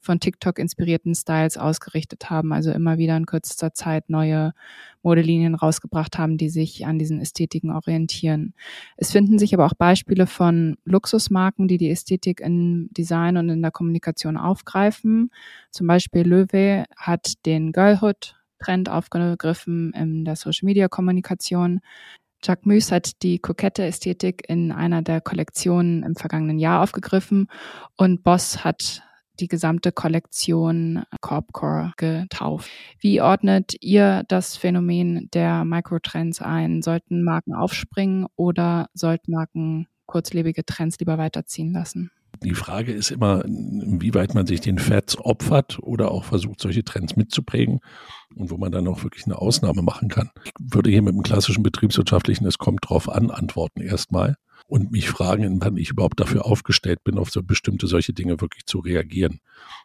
von 0.06 0.20
TikTok 0.20 0.60
inspirierten 0.60 1.16
Styles 1.16 1.58
ausgerichtet 1.58 2.30
haben, 2.30 2.54
also 2.54 2.72
immer 2.72 2.98
wieder 2.98 3.18
in 3.18 3.26
kürzester 3.26 3.74
Zeit 3.74 4.10
neue 4.10 4.54
Modelinien 5.02 5.56
rausgebracht 5.56 6.18
haben, 6.18 6.38
die 6.38 6.50
sich 6.50 6.86
an 6.86 7.00
diesen 7.00 7.20
Ästhetiken 7.20 7.72
orientieren. 7.72 8.54
Es 8.98 9.12
finden 9.12 9.40
sich 9.40 9.54
aber 9.54 9.66
auch 9.66 9.74
Beispiele 9.74 10.28
von 10.28 10.78
Luxusmarken, 10.86 11.68
die 11.68 11.78
die 11.78 11.90
Ästhetik 11.90 12.40
im 12.40 12.90
Design 12.92 13.38
und 13.38 13.50
in 13.50 13.62
der 13.62 13.72
Kommunikation 13.72 14.38
aufgreifen. 14.38 15.32
Zum 15.72 15.88
Beispiel 15.88 16.22
Löwe 16.22 16.86
hat 16.96 17.34
den 17.46 17.72
Girlhood 17.72 18.36
Trend 18.60 18.90
aufgegriffen 18.90 19.92
in 19.94 20.26
der 20.26 20.36
Social 20.36 20.66
Media 20.66 20.88
Kommunikation. 20.88 21.82
Jacques 22.44 22.92
hat 22.92 23.24
die 23.24 23.40
kokette 23.40 23.84
Ästhetik 23.86 24.44
in 24.48 24.72
einer 24.72 25.02
der 25.02 25.20
Kollektionen 25.20 26.04
im 26.04 26.16
vergangenen 26.16 26.60
Jahr 26.60 26.84
aufgegriffen 26.84 27.48
und 27.98 28.24
Boss 28.24 28.64
hat 28.64 29.04
die 29.40 29.48
gesamte 29.48 29.92
Kollektion 29.92 31.04
Corpcore 31.22 31.94
getauft. 31.98 32.70
Wie 33.00 33.22
ordnet 33.22 33.76
ihr 33.82 34.24
das 34.28 34.58
Phänomen 34.58 35.30
der 35.34 35.66
Microtrends 35.66 36.42
ein? 36.42 36.82
Sollten 36.82 37.24
Marken 37.24 37.54
aufspringen 37.54 38.28
oder 38.36 38.88
sollten 38.94 39.32
Marken 39.32 39.88
kurzlebige 40.06 40.66
Trends 40.66 41.00
lieber 41.00 41.18
weiterziehen 41.18 41.74
lassen? 41.74 42.12
Die 42.44 42.54
Frage 42.54 42.92
ist 42.92 43.12
immer, 43.12 43.46
inwieweit 43.46 44.34
man 44.34 44.46
sich 44.46 44.62
den 44.62 44.78
Fats 44.78 45.18
opfert 45.18 45.80
oder 45.82 46.12
auch 46.12 46.26
versucht, 46.26 46.62
solche 46.62 46.84
Trends 46.84 47.16
mitzuprägen 47.16 47.80
und 48.36 48.52
wo 48.52 48.58
man 48.58 48.72
dann 48.72 48.88
auch 48.88 49.04
wirklich 49.04 49.26
eine 49.26 49.38
Ausnahme 49.38 49.82
machen 49.82 50.10
kann. 50.10 50.32
Ich 50.44 50.52
würde 50.60 50.90
hier 50.90 51.02
mit 51.02 51.14
dem 51.14 51.24
klassischen 51.24 51.64
betriebswirtschaftlichen, 51.64 52.46
es 52.46 52.58
kommt 52.58 52.90
drauf 52.90 53.10
an, 53.10 53.32
antworten 53.32 53.82
erstmal 53.82 54.36
und 54.68 54.92
mich 54.92 55.10
fragen, 55.10 55.62
wann 55.62 55.78
ich 55.78 55.92
überhaupt 55.92 56.20
dafür 56.20 56.46
aufgestellt 56.46 57.04
bin, 57.04 57.18
auf 57.18 57.30
so 57.30 57.44
bestimmte 57.44 57.88
solche 57.88 58.14
Dinge 58.14 58.42
wirklich 58.42 58.66
zu 58.66 58.80
reagieren. 58.80 59.40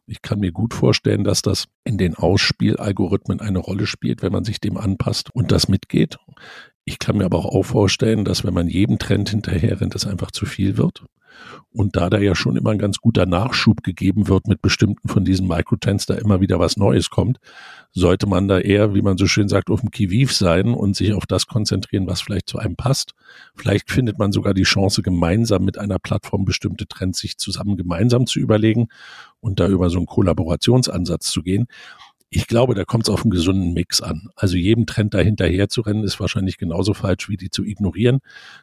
Ich 0.07 0.23
kann 0.23 0.41
mir 0.41 0.53
gut 0.53 0.75
vorstellen, 0.75 1.25
dass 1.25 1.43
das 1.43 1.69
in 1.85 1.99
den 1.99 2.15
Ausspielalgorithmen 2.15 3.41
eine 3.41 3.59
Rolle 3.59 3.87
spielt, 3.87 4.23
wenn 4.23 4.33
man 4.33 4.45
sich 4.45 4.61
dem 4.61 4.77
anpasst 4.77 5.29
und 5.35 5.53
das 5.53 5.69
mitgeht. 5.69 6.19
Ich 6.85 6.99
kann 6.99 7.19
mir 7.19 7.27
aber 7.27 7.45
auch 7.45 7.63
vorstellen, 7.63 8.25
dass 8.25 8.45
wenn 8.45 8.55
man 8.55 8.69
jedem 8.69 8.99
Trend 8.99 9.29
hinterher 9.31 9.81
rennt, 9.81 9.95
es 9.95 10.07
einfach 10.07 10.31
zu 10.31 10.47
viel 10.47 10.77
wird 10.77 11.05
Und 11.73 11.97
da 11.97 12.11
da 12.11 12.19
ja 12.19 12.35
schon 12.35 12.57
immer 12.57 12.71
ein 12.71 12.79
ganz 12.79 12.99
guter 12.99 13.27
Nachschub 13.27 13.83
gegeben 13.83 14.29
wird 14.29 14.49
mit 14.49 14.63
bestimmten 14.63 15.09
von 15.09 15.25
diesen 15.25 15.47
Microtrends, 15.47 16.07
da 16.07 16.15
immer 16.15 16.41
wieder 16.41 16.59
was 16.59 16.77
Neues 16.77 17.11
kommt, 17.11 17.39
sollte 17.93 18.27
man 18.27 18.49
da 18.49 18.59
eher, 18.59 18.95
wie 18.95 19.03
man 19.03 19.17
so 19.17 19.27
schön 19.27 19.49
sagt, 19.49 19.71
auf 19.71 19.81
dem 19.81 19.91
Kiviv 19.91 20.33
sein 20.33 20.75
und 20.75 20.97
sich 20.97 21.13
auf 21.13 21.27
das 21.27 21.47
konzentrieren, 21.47 22.07
was 22.07 22.21
vielleicht 22.21 22.49
zu 22.49 22.59
einem 22.59 22.77
passt. 22.77 23.15
Vielleicht 23.55 23.91
findet 23.91 24.19
man 24.19 24.33
sogar 24.33 24.55
die 24.55 24.63
Chance, 24.63 25.03
gemeinsam 25.03 25.65
mit 25.65 25.79
einer 25.79 25.99
Plattform 25.99 26.45
bestimmte 26.45 26.87
Trends 26.87 27.21
sich 27.21 27.39
zusammen 27.39 27.77
gemeinsam 27.77 28.27
zu 28.27 28.41
überlegen 28.41 28.89
und 29.41 29.61
da 29.61 29.69
über 29.69 29.91
so 29.91 29.99
einen 29.99 30.07
Kollaborationsansatz 30.07 31.31
zu 31.31 31.43
gehen 31.43 31.67
ich 32.33 32.47
glaube, 32.47 32.75
da 32.75 32.85
kommt 32.85 33.09
es 33.09 33.11
auf 33.11 33.23
einen 33.23 33.33
gesunden 33.33 33.73
Mix 33.73 34.01
an. 34.01 34.29
Also 34.37 34.57
jedem 34.57 34.87
Trend 34.87 35.15
dahinterher 35.15 35.69
zu 35.69 35.81
rennen, 35.81 36.05
ist 36.05 36.21
wahrscheinlich 36.21 36.59
genauso 36.59 36.95
falsch 36.95 37.29
wie 37.29 37.37
die 37.37 37.51
zu 37.51 37.65
ignorieren, 37.65 38.21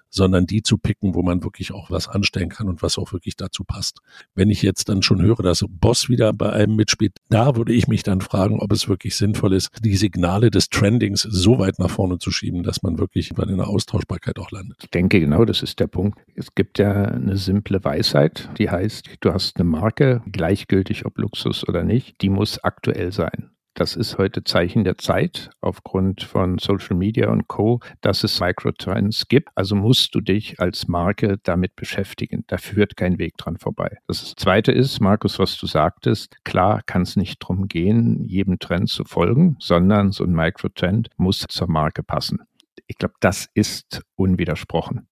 sondern 0.09 0.45
die 0.45 0.61
zu 0.61 0.77
picken, 0.77 1.15
wo 1.15 1.21
man 1.21 1.43
wirklich 1.43 1.71
auch 1.73 1.91
was 1.91 2.07
anstellen 2.07 2.49
kann 2.49 2.67
und 2.67 2.81
was 2.81 2.97
auch 2.97 3.13
wirklich 3.13 3.35
dazu 3.35 3.63
passt. 3.63 3.99
Wenn 4.35 4.49
ich 4.49 4.61
jetzt 4.61 4.89
dann 4.89 5.01
schon 5.01 5.21
höre, 5.21 5.43
dass 5.43 5.63
Boss 5.69 6.09
wieder 6.09 6.33
bei 6.33 6.51
einem 6.51 6.75
mitspielt, 6.75 7.17
da 7.29 7.55
würde 7.55 7.73
ich 7.73 7.87
mich 7.87 8.03
dann 8.03 8.21
fragen, 8.21 8.59
ob 8.59 8.71
es 8.71 8.87
wirklich 8.87 9.15
sinnvoll 9.15 9.53
ist, 9.53 9.69
die 9.83 9.95
Signale 9.95 10.51
des 10.51 10.69
Trendings 10.69 11.21
so 11.21 11.59
weit 11.59 11.79
nach 11.79 11.89
vorne 11.89 12.17
zu 12.19 12.31
schieben, 12.31 12.63
dass 12.63 12.83
man 12.83 12.99
wirklich 12.99 13.33
bei 13.35 13.43
einer 13.43 13.67
Austauschbarkeit 13.67 14.39
auch 14.39 14.51
landet. 14.51 14.77
Ich 14.81 14.89
denke, 14.89 15.19
genau 15.19 15.45
das 15.45 15.61
ist 15.61 15.79
der 15.79 15.87
Punkt. 15.87 16.19
Es 16.35 16.53
gibt 16.55 16.79
ja 16.79 16.93
eine 16.93 17.37
simple 17.37 17.83
Weisheit, 17.83 18.49
die 18.57 18.69
heißt, 18.69 19.17
du 19.19 19.33
hast 19.33 19.57
eine 19.57 19.65
Marke, 19.69 20.21
gleichgültig 20.31 21.05
ob 21.05 21.17
Luxus 21.17 21.67
oder 21.67 21.83
nicht, 21.83 22.21
die 22.21 22.29
muss 22.29 22.63
aktuell 22.63 23.11
sein. 23.11 23.49
Das 23.77 23.95
ist 23.95 24.17
heute 24.17 24.43
Zeichen 24.43 24.85
der 24.85 24.97
Zeit 24.97 25.51
aufgrund 25.61 26.23
von 26.23 26.57
Social 26.57 26.97
Media 26.97 27.29
und 27.29 27.47
Co., 27.47 27.79
dass 28.01 28.23
es 28.23 28.39
Microtrends 28.39 29.27
gibt. 29.27 29.49
Also 29.53 29.75
musst 29.75 30.15
du 30.15 30.19
dich 30.19 30.59
als 30.59 30.87
Marke 30.87 31.37
damit 31.43 31.75
beschäftigen. 31.75 32.43
Da 32.47 32.57
führt 32.57 32.97
kein 32.97 33.19
Weg 33.19 33.37
dran 33.37 33.59
vorbei. 33.59 33.99
Das 34.07 34.33
Zweite 34.35 34.71
ist, 34.71 34.99
Markus, 34.99 35.37
was 35.37 35.59
du 35.59 35.67
sagtest, 35.67 36.43
klar 36.43 36.81
kann 36.87 37.03
es 37.03 37.17
nicht 37.17 37.43
darum 37.43 37.67
gehen, 37.67 38.23
jedem 38.23 38.57
Trend 38.57 38.89
zu 38.89 39.03
folgen, 39.03 39.57
sondern 39.59 40.11
so 40.11 40.23
ein 40.23 40.33
Microtrend 40.33 41.09
muss 41.17 41.45
zur 41.47 41.69
Marke 41.69 42.01
passen. 42.01 42.39
Ich 42.87 42.97
glaube, 42.97 43.13
das 43.19 43.47
ist 43.53 44.01
unwidersprochen. 44.15 45.07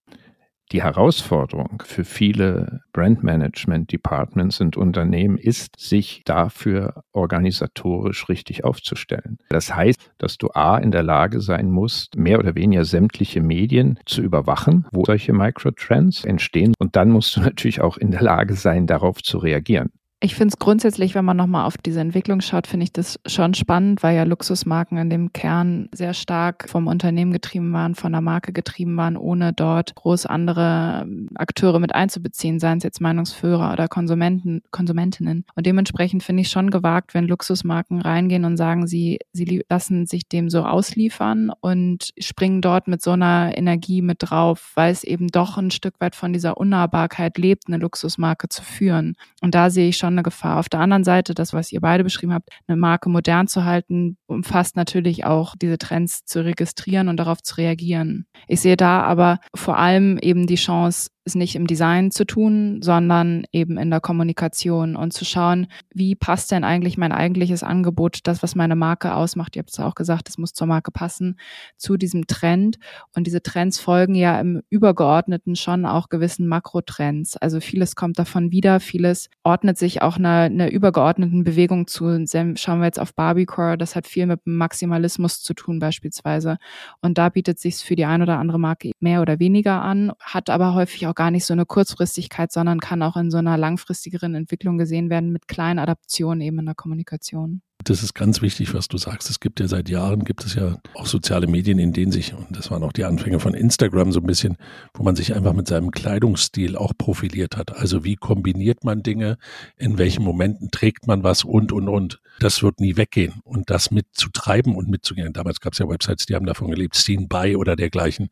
Die 0.72 0.82
Herausforderung 0.82 1.82
für 1.84 2.04
viele 2.04 2.80
Brandmanagement 2.92 3.92
Departments 3.92 4.60
und 4.60 4.76
Unternehmen 4.76 5.38
ist, 5.38 5.78
sich 5.78 6.22
dafür 6.24 7.04
organisatorisch 7.12 8.28
richtig 8.28 8.64
aufzustellen. 8.64 9.38
Das 9.48 9.74
heißt, 9.74 10.10
dass 10.18 10.38
du 10.38 10.48
A 10.48 10.78
in 10.78 10.90
der 10.90 11.04
Lage 11.04 11.40
sein 11.40 11.70
musst, 11.70 12.16
mehr 12.16 12.40
oder 12.40 12.56
weniger 12.56 12.84
sämtliche 12.84 13.40
Medien 13.40 14.00
zu 14.06 14.22
überwachen, 14.22 14.86
wo 14.90 15.04
solche 15.04 15.32
Microtrends 15.32 16.24
entstehen. 16.24 16.74
Und 16.78 16.96
dann 16.96 17.10
musst 17.10 17.36
du 17.36 17.40
natürlich 17.42 17.80
auch 17.80 17.96
in 17.96 18.10
der 18.10 18.22
Lage 18.22 18.54
sein, 18.54 18.88
darauf 18.88 19.22
zu 19.22 19.38
reagieren. 19.38 19.90
Ich 20.18 20.34
finde 20.34 20.54
es 20.54 20.58
grundsätzlich, 20.58 21.14
wenn 21.14 21.26
man 21.26 21.36
nochmal 21.36 21.66
auf 21.66 21.76
diese 21.76 22.00
Entwicklung 22.00 22.40
schaut, 22.40 22.66
finde 22.66 22.84
ich 22.84 22.92
das 22.92 23.20
schon 23.26 23.52
spannend, 23.52 24.02
weil 24.02 24.16
ja 24.16 24.22
Luxusmarken 24.22 24.96
in 24.96 25.10
dem 25.10 25.34
Kern 25.34 25.90
sehr 25.92 26.14
stark 26.14 26.70
vom 26.70 26.86
Unternehmen 26.86 27.32
getrieben 27.32 27.74
waren, 27.74 27.94
von 27.94 28.12
der 28.12 28.22
Marke 28.22 28.54
getrieben 28.54 28.96
waren, 28.96 29.18
ohne 29.18 29.52
dort 29.52 29.94
groß 29.94 30.24
andere 30.24 31.06
Akteure 31.34 31.80
mit 31.80 31.94
einzubeziehen, 31.94 32.58
seien 32.60 32.78
es 32.78 32.84
jetzt 32.84 33.02
Meinungsführer 33.02 33.74
oder 33.74 33.88
Konsumenten, 33.88 34.62
Konsumentinnen. 34.70 35.44
Und 35.54 35.66
dementsprechend 35.66 36.22
finde 36.22 36.40
ich 36.40 36.48
schon 36.48 36.70
gewagt, 36.70 37.12
wenn 37.12 37.28
Luxusmarken 37.28 38.00
reingehen 38.00 38.46
und 38.46 38.56
sagen, 38.56 38.86
sie, 38.86 39.18
sie 39.34 39.62
lassen 39.68 40.06
sich 40.06 40.26
dem 40.28 40.48
so 40.48 40.64
ausliefern 40.64 41.52
und 41.60 42.14
springen 42.18 42.62
dort 42.62 42.88
mit 42.88 43.02
so 43.02 43.10
einer 43.10 43.52
Energie 43.54 44.00
mit 44.00 44.16
drauf, 44.20 44.72
weil 44.76 44.92
es 44.92 45.04
eben 45.04 45.28
doch 45.28 45.58
ein 45.58 45.70
Stück 45.70 46.00
weit 46.00 46.16
von 46.16 46.32
dieser 46.32 46.56
Unnahbarkeit 46.56 47.36
lebt, 47.36 47.64
eine 47.66 47.76
Luxusmarke 47.76 48.48
zu 48.48 48.62
führen. 48.62 49.14
Und 49.42 49.54
da 49.54 49.68
sehe 49.68 49.90
ich 49.90 49.98
schon 49.98 50.05
schon 50.06 50.14
eine 50.14 50.22
Gefahr. 50.22 50.58
Auf 50.58 50.68
der 50.68 50.80
anderen 50.80 51.04
Seite, 51.04 51.34
das, 51.34 51.52
was 51.52 51.72
ihr 51.72 51.80
beide 51.80 52.04
beschrieben 52.04 52.32
habt, 52.32 52.48
eine 52.66 52.76
Marke 52.76 53.08
modern 53.08 53.48
zu 53.48 53.64
halten, 53.64 54.16
umfasst 54.26 54.76
natürlich 54.76 55.24
auch 55.24 55.54
diese 55.56 55.78
Trends 55.78 56.24
zu 56.24 56.44
registrieren 56.44 57.08
und 57.08 57.16
darauf 57.16 57.42
zu 57.42 57.56
reagieren. 57.56 58.26
Ich 58.46 58.60
sehe 58.60 58.76
da 58.76 59.02
aber 59.02 59.40
vor 59.54 59.76
allem 59.76 60.18
eben 60.18 60.46
die 60.46 60.54
Chance, 60.54 61.10
es 61.26 61.34
nicht 61.34 61.56
im 61.56 61.66
Design 61.66 62.10
zu 62.10 62.24
tun, 62.24 62.80
sondern 62.82 63.44
eben 63.52 63.76
in 63.78 63.90
der 63.90 64.00
Kommunikation 64.00 64.94
und 64.94 65.12
zu 65.12 65.24
schauen, 65.24 65.66
wie 65.92 66.14
passt 66.14 66.52
denn 66.52 66.62
eigentlich 66.62 66.96
mein 66.96 67.12
eigentliches 67.12 67.62
Angebot, 67.62 68.20
das, 68.24 68.42
was 68.42 68.54
meine 68.54 68.76
Marke 68.76 69.14
ausmacht, 69.14 69.56
ihr 69.56 69.60
habt 69.60 69.70
es 69.70 69.80
auch 69.80 69.96
gesagt, 69.96 70.28
es 70.28 70.38
muss 70.38 70.52
zur 70.52 70.68
Marke 70.68 70.92
passen, 70.92 71.38
zu 71.76 71.96
diesem 71.96 72.26
Trend. 72.28 72.78
Und 73.14 73.26
diese 73.26 73.42
Trends 73.42 73.80
folgen 73.80 74.14
ja 74.14 74.40
im 74.40 74.62
Übergeordneten 74.70 75.56
schon 75.56 75.84
auch 75.84 76.08
gewissen 76.08 76.46
Makrotrends. 76.46 77.36
Also 77.36 77.60
vieles 77.60 77.96
kommt 77.96 78.18
davon 78.18 78.52
wieder, 78.52 78.78
vieles 78.78 79.28
ordnet 79.42 79.78
sich 79.78 80.02
auch 80.02 80.18
einer, 80.18 80.42
einer 80.42 80.70
übergeordneten 80.70 81.42
Bewegung 81.42 81.88
zu. 81.88 82.06
Schauen 82.26 82.78
wir 82.78 82.84
jetzt 82.84 83.00
auf 83.00 83.14
Barbiecore, 83.14 83.76
das 83.76 83.96
hat 83.96 84.06
viel 84.06 84.26
mit 84.26 84.40
Maximalismus 84.44 85.42
zu 85.42 85.54
tun 85.54 85.80
beispielsweise. 85.80 86.58
Und 87.00 87.18
da 87.18 87.30
bietet 87.30 87.58
sich 87.58 87.76
für 87.76 87.96
die 87.96 88.04
ein 88.04 88.22
oder 88.22 88.38
andere 88.38 88.60
Marke 88.60 88.92
mehr 89.00 89.22
oder 89.22 89.40
weniger 89.40 89.82
an, 89.82 90.12
hat 90.20 90.50
aber 90.50 90.74
häufig 90.74 91.08
auch 91.08 91.15
gar 91.16 91.30
nicht 91.32 91.44
so 91.44 91.52
eine 91.52 91.66
Kurzfristigkeit, 91.66 92.52
sondern 92.52 92.78
kann 92.78 93.02
auch 93.02 93.16
in 93.16 93.30
so 93.30 93.38
einer 93.38 93.58
langfristigeren 93.58 94.34
Entwicklung 94.34 94.78
gesehen 94.78 95.10
werden 95.10 95.32
mit 95.32 95.48
kleinen 95.48 95.80
Adaptionen 95.80 96.40
eben 96.42 96.60
in 96.60 96.66
der 96.66 96.74
Kommunikation. 96.76 97.62
Das 97.84 98.02
ist 98.02 98.14
ganz 98.14 98.42
wichtig, 98.42 98.74
was 98.74 98.88
du 98.88 98.96
sagst. 98.96 99.30
Es 99.30 99.38
gibt 99.38 99.60
ja 99.60 99.68
seit 99.68 99.88
Jahren, 99.88 100.24
gibt 100.24 100.44
es 100.44 100.54
ja 100.54 100.78
auch 100.94 101.06
soziale 101.06 101.46
Medien, 101.46 101.78
in 101.78 101.92
denen 101.92 102.10
sich, 102.10 102.34
und 102.34 102.46
das 102.50 102.70
waren 102.70 102.82
auch 102.82 102.92
die 102.92 103.04
Anfänge 103.04 103.38
von 103.38 103.54
Instagram 103.54 104.12
so 104.12 104.20
ein 104.20 104.26
bisschen, 104.26 104.56
wo 104.94 105.04
man 105.04 105.14
sich 105.14 105.34
einfach 105.34 105.52
mit 105.52 105.68
seinem 105.68 105.90
Kleidungsstil 105.90 106.76
auch 106.76 106.92
profiliert 106.96 107.56
hat. 107.56 107.76
Also 107.76 108.02
wie 108.02 108.16
kombiniert 108.16 108.82
man 108.82 109.02
Dinge, 109.02 109.36
in 109.76 109.98
welchen 109.98 110.24
Momenten 110.24 110.70
trägt 110.70 111.06
man 111.06 111.22
was 111.22 111.44
und, 111.44 111.70
und, 111.70 111.88
und. 111.88 112.20
Das 112.40 112.62
wird 112.62 112.80
nie 112.80 112.96
weggehen. 112.96 113.34
Und 113.44 113.70
das 113.70 113.90
mitzutreiben 113.90 114.74
und 114.74 114.88
mitzugehen. 114.88 115.32
Damals 115.32 115.60
gab 115.60 115.74
es 115.74 115.78
ja 115.78 115.88
Websites, 115.88 116.26
die 116.26 116.34
haben 116.34 116.46
davon 116.46 116.70
gelebt, 116.70 116.96
Seen 116.96 117.28
by 117.28 117.56
oder 117.56 117.76
dergleichen, 117.76 118.30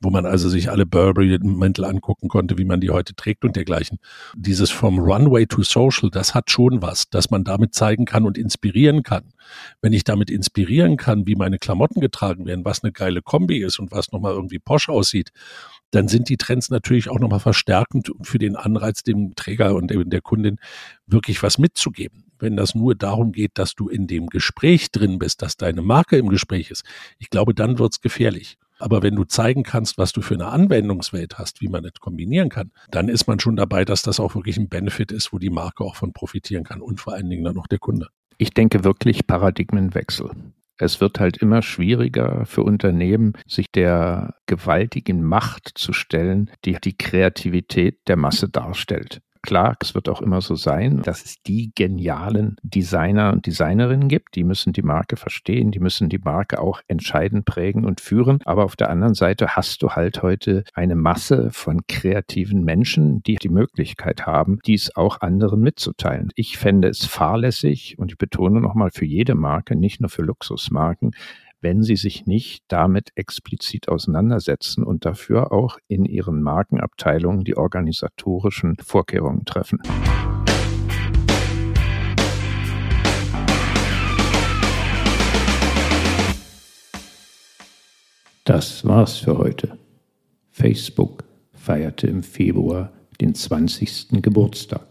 wo 0.00 0.10
man 0.10 0.26
also 0.26 0.48
sich 0.48 0.70
alle 0.70 0.86
Burberry-Mäntel 0.86 1.84
angucken 1.84 2.28
konnte, 2.28 2.56
wie 2.56 2.64
man 2.64 2.80
die 2.80 2.90
heute 2.90 3.14
trägt 3.14 3.44
und 3.44 3.56
dergleichen. 3.56 3.98
Dieses 4.36 4.70
vom 4.70 4.98
Runway 5.00 5.46
to 5.46 5.62
Social, 5.62 6.10
das 6.10 6.34
hat 6.34 6.50
schon 6.50 6.82
was, 6.82 7.10
dass 7.10 7.30
man 7.30 7.42
damit 7.42 7.74
zeigen 7.74 8.04
kann 8.04 8.24
und 8.24 8.38
inspirieren 8.38 8.81
inspirieren 8.82 9.02
kann, 9.02 9.32
wenn 9.80 9.92
ich 9.92 10.04
damit 10.04 10.30
inspirieren 10.30 10.96
kann, 10.96 11.26
wie 11.26 11.36
meine 11.36 11.58
Klamotten 11.58 12.00
getragen 12.00 12.46
werden, 12.46 12.64
was 12.64 12.82
eine 12.82 12.92
geile 12.92 13.22
Kombi 13.22 13.58
ist 13.58 13.78
und 13.78 13.92
was 13.92 14.12
nochmal 14.12 14.32
irgendwie 14.32 14.58
posch 14.58 14.88
aussieht, 14.88 15.30
dann 15.90 16.08
sind 16.08 16.28
die 16.28 16.36
Trends 16.36 16.70
natürlich 16.70 17.08
auch 17.08 17.20
nochmal 17.20 17.40
verstärkend 17.40 18.10
für 18.22 18.38
den 18.38 18.56
Anreiz, 18.56 19.02
dem 19.02 19.34
Träger 19.36 19.74
und 19.74 19.90
der 19.90 20.20
Kundin 20.20 20.58
wirklich 21.06 21.42
was 21.42 21.58
mitzugeben. 21.58 22.24
Wenn 22.38 22.56
das 22.56 22.74
nur 22.74 22.94
darum 22.94 23.32
geht, 23.32 23.52
dass 23.54 23.74
du 23.74 23.88
in 23.88 24.06
dem 24.06 24.26
Gespräch 24.26 24.90
drin 24.90 25.18
bist, 25.18 25.42
dass 25.42 25.56
deine 25.56 25.82
Marke 25.82 26.16
im 26.16 26.28
Gespräch 26.28 26.70
ist, 26.70 26.84
ich 27.18 27.30
glaube, 27.30 27.54
dann 27.54 27.78
wird's 27.78 28.00
gefährlich. 28.00 28.56
Aber 28.78 29.02
wenn 29.04 29.14
du 29.14 29.22
zeigen 29.22 29.62
kannst, 29.62 29.96
was 29.96 30.10
du 30.10 30.22
für 30.22 30.34
eine 30.34 30.46
Anwendungswelt 30.46 31.38
hast, 31.38 31.60
wie 31.60 31.68
man 31.68 31.84
das 31.84 31.92
kombinieren 32.00 32.48
kann, 32.48 32.72
dann 32.90 33.08
ist 33.08 33.28
man 33.28 33.38
schon 33.38 33.54
dabei, 33.54 33.84
dass 33.84 34.02
das 34.02 34.18
auch 34.18 34.34
wirklich 34.34 34.56
ein 34.56 34.68
Benefit 34.68 35.12
ist, 35.12 35.32
wo 35.32 35.38
die 35.38 35.50
Marke 35.50 35.84
auch 35.84 35.94
von 35.94 36.12
profitieren 36.12 36.64
kann 36.64 36.80
und 36.80 37.00
vor 37.00 37.12
allen 37.12 37.30
Dingen 37.30 37.44
dann 37.44 37.58
auch 37.58 37.68
der 37.68 37.78
Kunde. 37.78 38.08
Ich 38.42 38.50
denke 38.50 38.82
wirklich 38.82 39.28
Paradigmenwechsel. 39.28 40.28
Es 40.76 41.00
wird 41.00 41.20
halt 41.20 41.36
immer 41.36 41.62
schwieriger 41.62 42.44
für 42.44 42.64
Unternehmen, 42.64 43.34
sich 43.46 43.70
der 43.70 44.34
gewaltigen 44.46 45.22
Macht 45.22 45.70
zu 45.76 45.92
stellen, 45.92 46.50
die 46.64 46.76
die 46.82 46.96
Kreativität 46.96 48.00
der 48.08 48.16
Masse 48.16 48.48
darstellt. 48.48 49.22
Klar, 49.44 49.76
es 49.80 49.96
wird 49.96 50.08
auch 50.08 50.22
immer 50.22 50.40
so 50.40 50.54
sein, 50.54 51.02
dass 51.02 51.24
es 51.24 51.42
die 51.42 51.72
genialen 51.74 52.56
Designer 52.62 53.32
und 53.32 53.44
Designerinnen 53.44 54.06
gibt. 54.06 54.36
Die 54.36 54.44
müssen 54.44 54.72
die 54.72 54.82
Marke 54.82 55.16
verstehen, 55.16 55.72
die 55.72 55.80
müssen 55.80 56.08
die 56.08 56.18
Marke 56.18 56.60
auch 56.60 56.80
entscheidend 56.86 57.44
prägen 57.44 57.84
und 57.84 58.00
führen. 58.00 58.38
Aber 58.44 58.64
auf 58.64 58.76
der 58.76 58.88
anderen 58.88 59.14
Seite 59.14 59.56
hast 59.56 59.82
du 59.82 59.90
halt 59.90 60.22
heute 60.22 60.62
eine 60.74 60.94
Masse 60.94 61.50
von 61.50 61.80
kreativen 61.88 62.62
Menschen, 62.62 63.24
die 63.24 63.34
die 63.34 63.48
Möglichkeit 63.48 64.26
haben, 64.26 64.60
dies 64.64 64.94
auch 64.94 65.20
anderen 65.22 65.60
mitzuteilen. 65.60 66.30
Ich 66.36 66.56
fände 66.56 66.86
es 66.86 67.04
fahrlässig 67.04 67.98
und 67.98 68.12
ich 68.12 68.18
betone 68.18 68.60
nochmal 68.60 68.92
für 68.92 69.06
jede 69.06 69.34
Marke, 69.34 69.74
nicht 69.74 70.00
nur 70.00 70.08
für 70.08 70.22
Luxusmarken, 70.22 71.16
wenn 71.62 71.82
sie 71.82 71.96
sich 71.96 72.26
nicht 72.26 72.64
damit 72.68 73.10
explizit 73.14 73.88
auseinandersetzen 73.88 74.82
und 74.84 75.06
dafür 75.06 75.52
auch 75.52 75.78
in 75.86 76.04
ihren 76.04 76.42
Markenabteilungen 76.42 77.44
die 77.44 77.56
organisatorischen 77.56 78.76
Vorkehrungen 78.82 79.44
treffen. 79.44 79.80
Das 88.44 88.84
war's 88.84 89.18
für 89.18 89.38
heute. 89.38 89.78
Facebook 90.50 91.22
feierte 91.54 92.08
im 92.08 92.24
Februar 92.24 92.92
den 93.20 93.36
20. 93.36 94.20
Geburtstag 94.20 94.84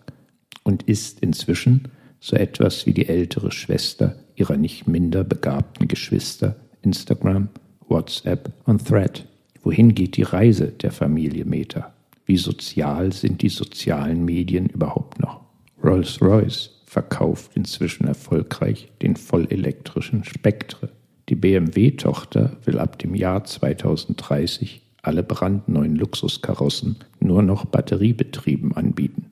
und 0.64 0.84
ist 0.84 1.20
inzwischen 1.20 1.90
so 2.22 2.38
etwas 2.38 2.86
wie 2.86 2.94
die 2.94 3.10
ältere 3.10 3.52
Schwester 3.52 4.16
ihrer 4.36 4.56
nicht 4.56 4.88
minder 4.88 5.26
begabten 5.26 5.90
Geschwister 5.90 6.56
Instagram, 6.82 7.50
WhatsApp 7.88 8.52
und 8.65 8.86
Thread. 8.88 9.26
Wohin 9.63 9.94
geht 9.94 10.17
die 10.17 10.24
Reise 10.24 10.67
der 10.67 10.91
Familie 10.91 11.46
Meta? 11.46 11.94
Wie 12.26 12.38
sozial 12.38 13.12
sind 13.12 13.41
die 13.41 13.50
sozialen 13.50 14.26
Medien 14.26 14.67
überhaupt 14.67 15.20
noch? 15.20 15.41
Rolls-Royce 15.84 16.82
verkauft 16.86 17.52
inzwischen 17.56 18.08
erfolgreich 18.08 18.89
den 19.02 19.15
vollelektrischen 19.15 20.24
Spektre. 20.24 20.89
Die 21.30 21.36
BMW-Tochter 21.36 22.58
will 22.65 22.80
ab 22.80 23.00
dem 23.00 23.15
Jahr 23.15 23.44
2030 23.44 24.82
alle 25.02 25.24
brandneuen 25.24 25.96
Luxuskarossen 25.96 26.98
nur 27.20 27.41
noch 27.41 27.65
batteriebetrieben 27.65 28.76
anbieten. 28.76 29.32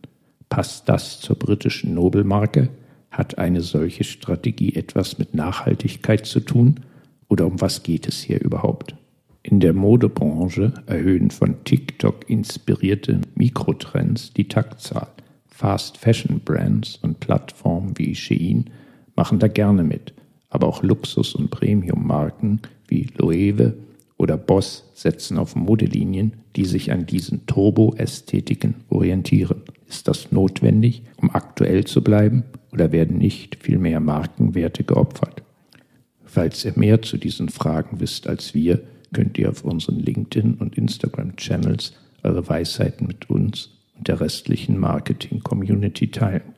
Passt 0.50 0.90
das 0.90 1.20
zur 1.20 1.36
britischen 1.36 1.94
Nobelmarke? 1.94 2.70
Hat 3.12 3.38
eine 3.38 3.62
solche 3.62 4.04
Strategie 4.04 4.76
etwas 4.76 5.20
mit 5.20 5.34
Nachhaltigkeit 5.34 6.26
zu 6.26 6.40
tun? 6.40 6.80
Oder 7.30 7.46
um 7.46 7.62
was 7.62 7.84
geht 7.84 8.08
es 8.08 8.22
hier 8.22 8.42
überhaupt? 8.42 8.96
In 9.44 9.62
der 9.62 9.74
Modebranche 9.74 10.74
erhöhen 10.86 11.32
von 11.32 11.64
TikTok 11.64 12.30
inspirierte 12.30 13.22
Mikrotrends 13.36 14.34
die 14.34 14.50
Taktzahl. 14.50 15.08
Fast 15.48 15.98
Fashion 15.98 16.42
Brands 16.44 16.98
und 17.02 17.20
Plattformen 17.22 17.98
wie 17.98 18.16
Shein 18.16 18.66
machen 19.16 19.40
da 19.40 19.48
gerne 19.48 19.84
mit, 19.84 20.14
aber 20.50 20.68
auch 20.68 20.84
Luxus- 20.84 21.36
und 21.36 21.52
Premium-Marken 21.52 22.62
wie 22.88 23.08
Loewe 23.18 23.76
oder 24.18 24.38
Boss 24.38 24.90
setzen 24.94 25.38
auf 25.38 25.56
Modelinien, 25.56 26.34
die 26.56 26.66
sich 26.66 26.92
an 26.92 27.06
diesen 27.06 27.46
Turbo-Ästhetiken 27.46 28.76
orientieren. 28.90 29.62
Ist 29.88 30.08
das 30.08 30.32
notwendig, 30.32 31.04
um 31.18 31.30
aktuell 31.32 31.86
zu 31.86 32.04
bleiben, 32.04 32.44
oder 32.72 32.92
werden 32.92 33.18
nicht 33.18 33.64
viel 33.64 33.80
mehr 33.80 34.00
Markenwerte 34.00 34.84
geopfert? 34.84 35.44
Falls 36.32 36.64
ihr 36.64 36.74
mehr 36.76 37.02
zu 37.02 37.18
diesen 37.18 37.50
Fragen 37.50 38.00
wisst 38.00 38.28
als 38.28 38.54
wir, 38.54 38.84
könnt 39.14 39.40
ihr 39.40 39.50
auf 39.50 39.64
unseren 39.64 40.00
LinkedIn- 40.00 40.60
und 40.60 40.78
Instagram-Channels 40.78 41.94
eure 42.22 42.48
Weisheiten 42.48 43.08
mit 43.08 43.32
uns 43.32 43.72
und 43.98 44.08
der 44.08 44.22
restlichen 44.22 44.78
Marketing-Community 44.78 46.12
teilen. 46.12 46.54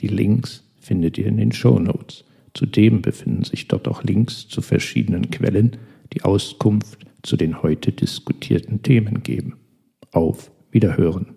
Die 0.00 0.08
Links 0.08 0.62
findet 0.78 1.16
ihr 1.16 1.24
in 1.24 1.38
den 1.38 1.52
Show 1.52 1.78
Notes. 1.78 2.24
Zudem 2.52 3.00
befinden 3.00 3.44
sich 3.44 3.66
dort 3.66 3.88
auch 3.88 4.02
Links 4.02 4.46
zu 4.46 4.60
verschiedenen 4.60 5.30
Quellen, 5.30 5.78
die 6.12 6.22
Auskunft 6.22 7.06
zu 7.22 7.38
den 7.38 7.62
heute 7.62 7.92
diskutierten 7.92 8.82
Themen 8.82 9.22
geben. 9.22 9.54
Auf 10.12 10.50
Wiederhören. 10.70 11.28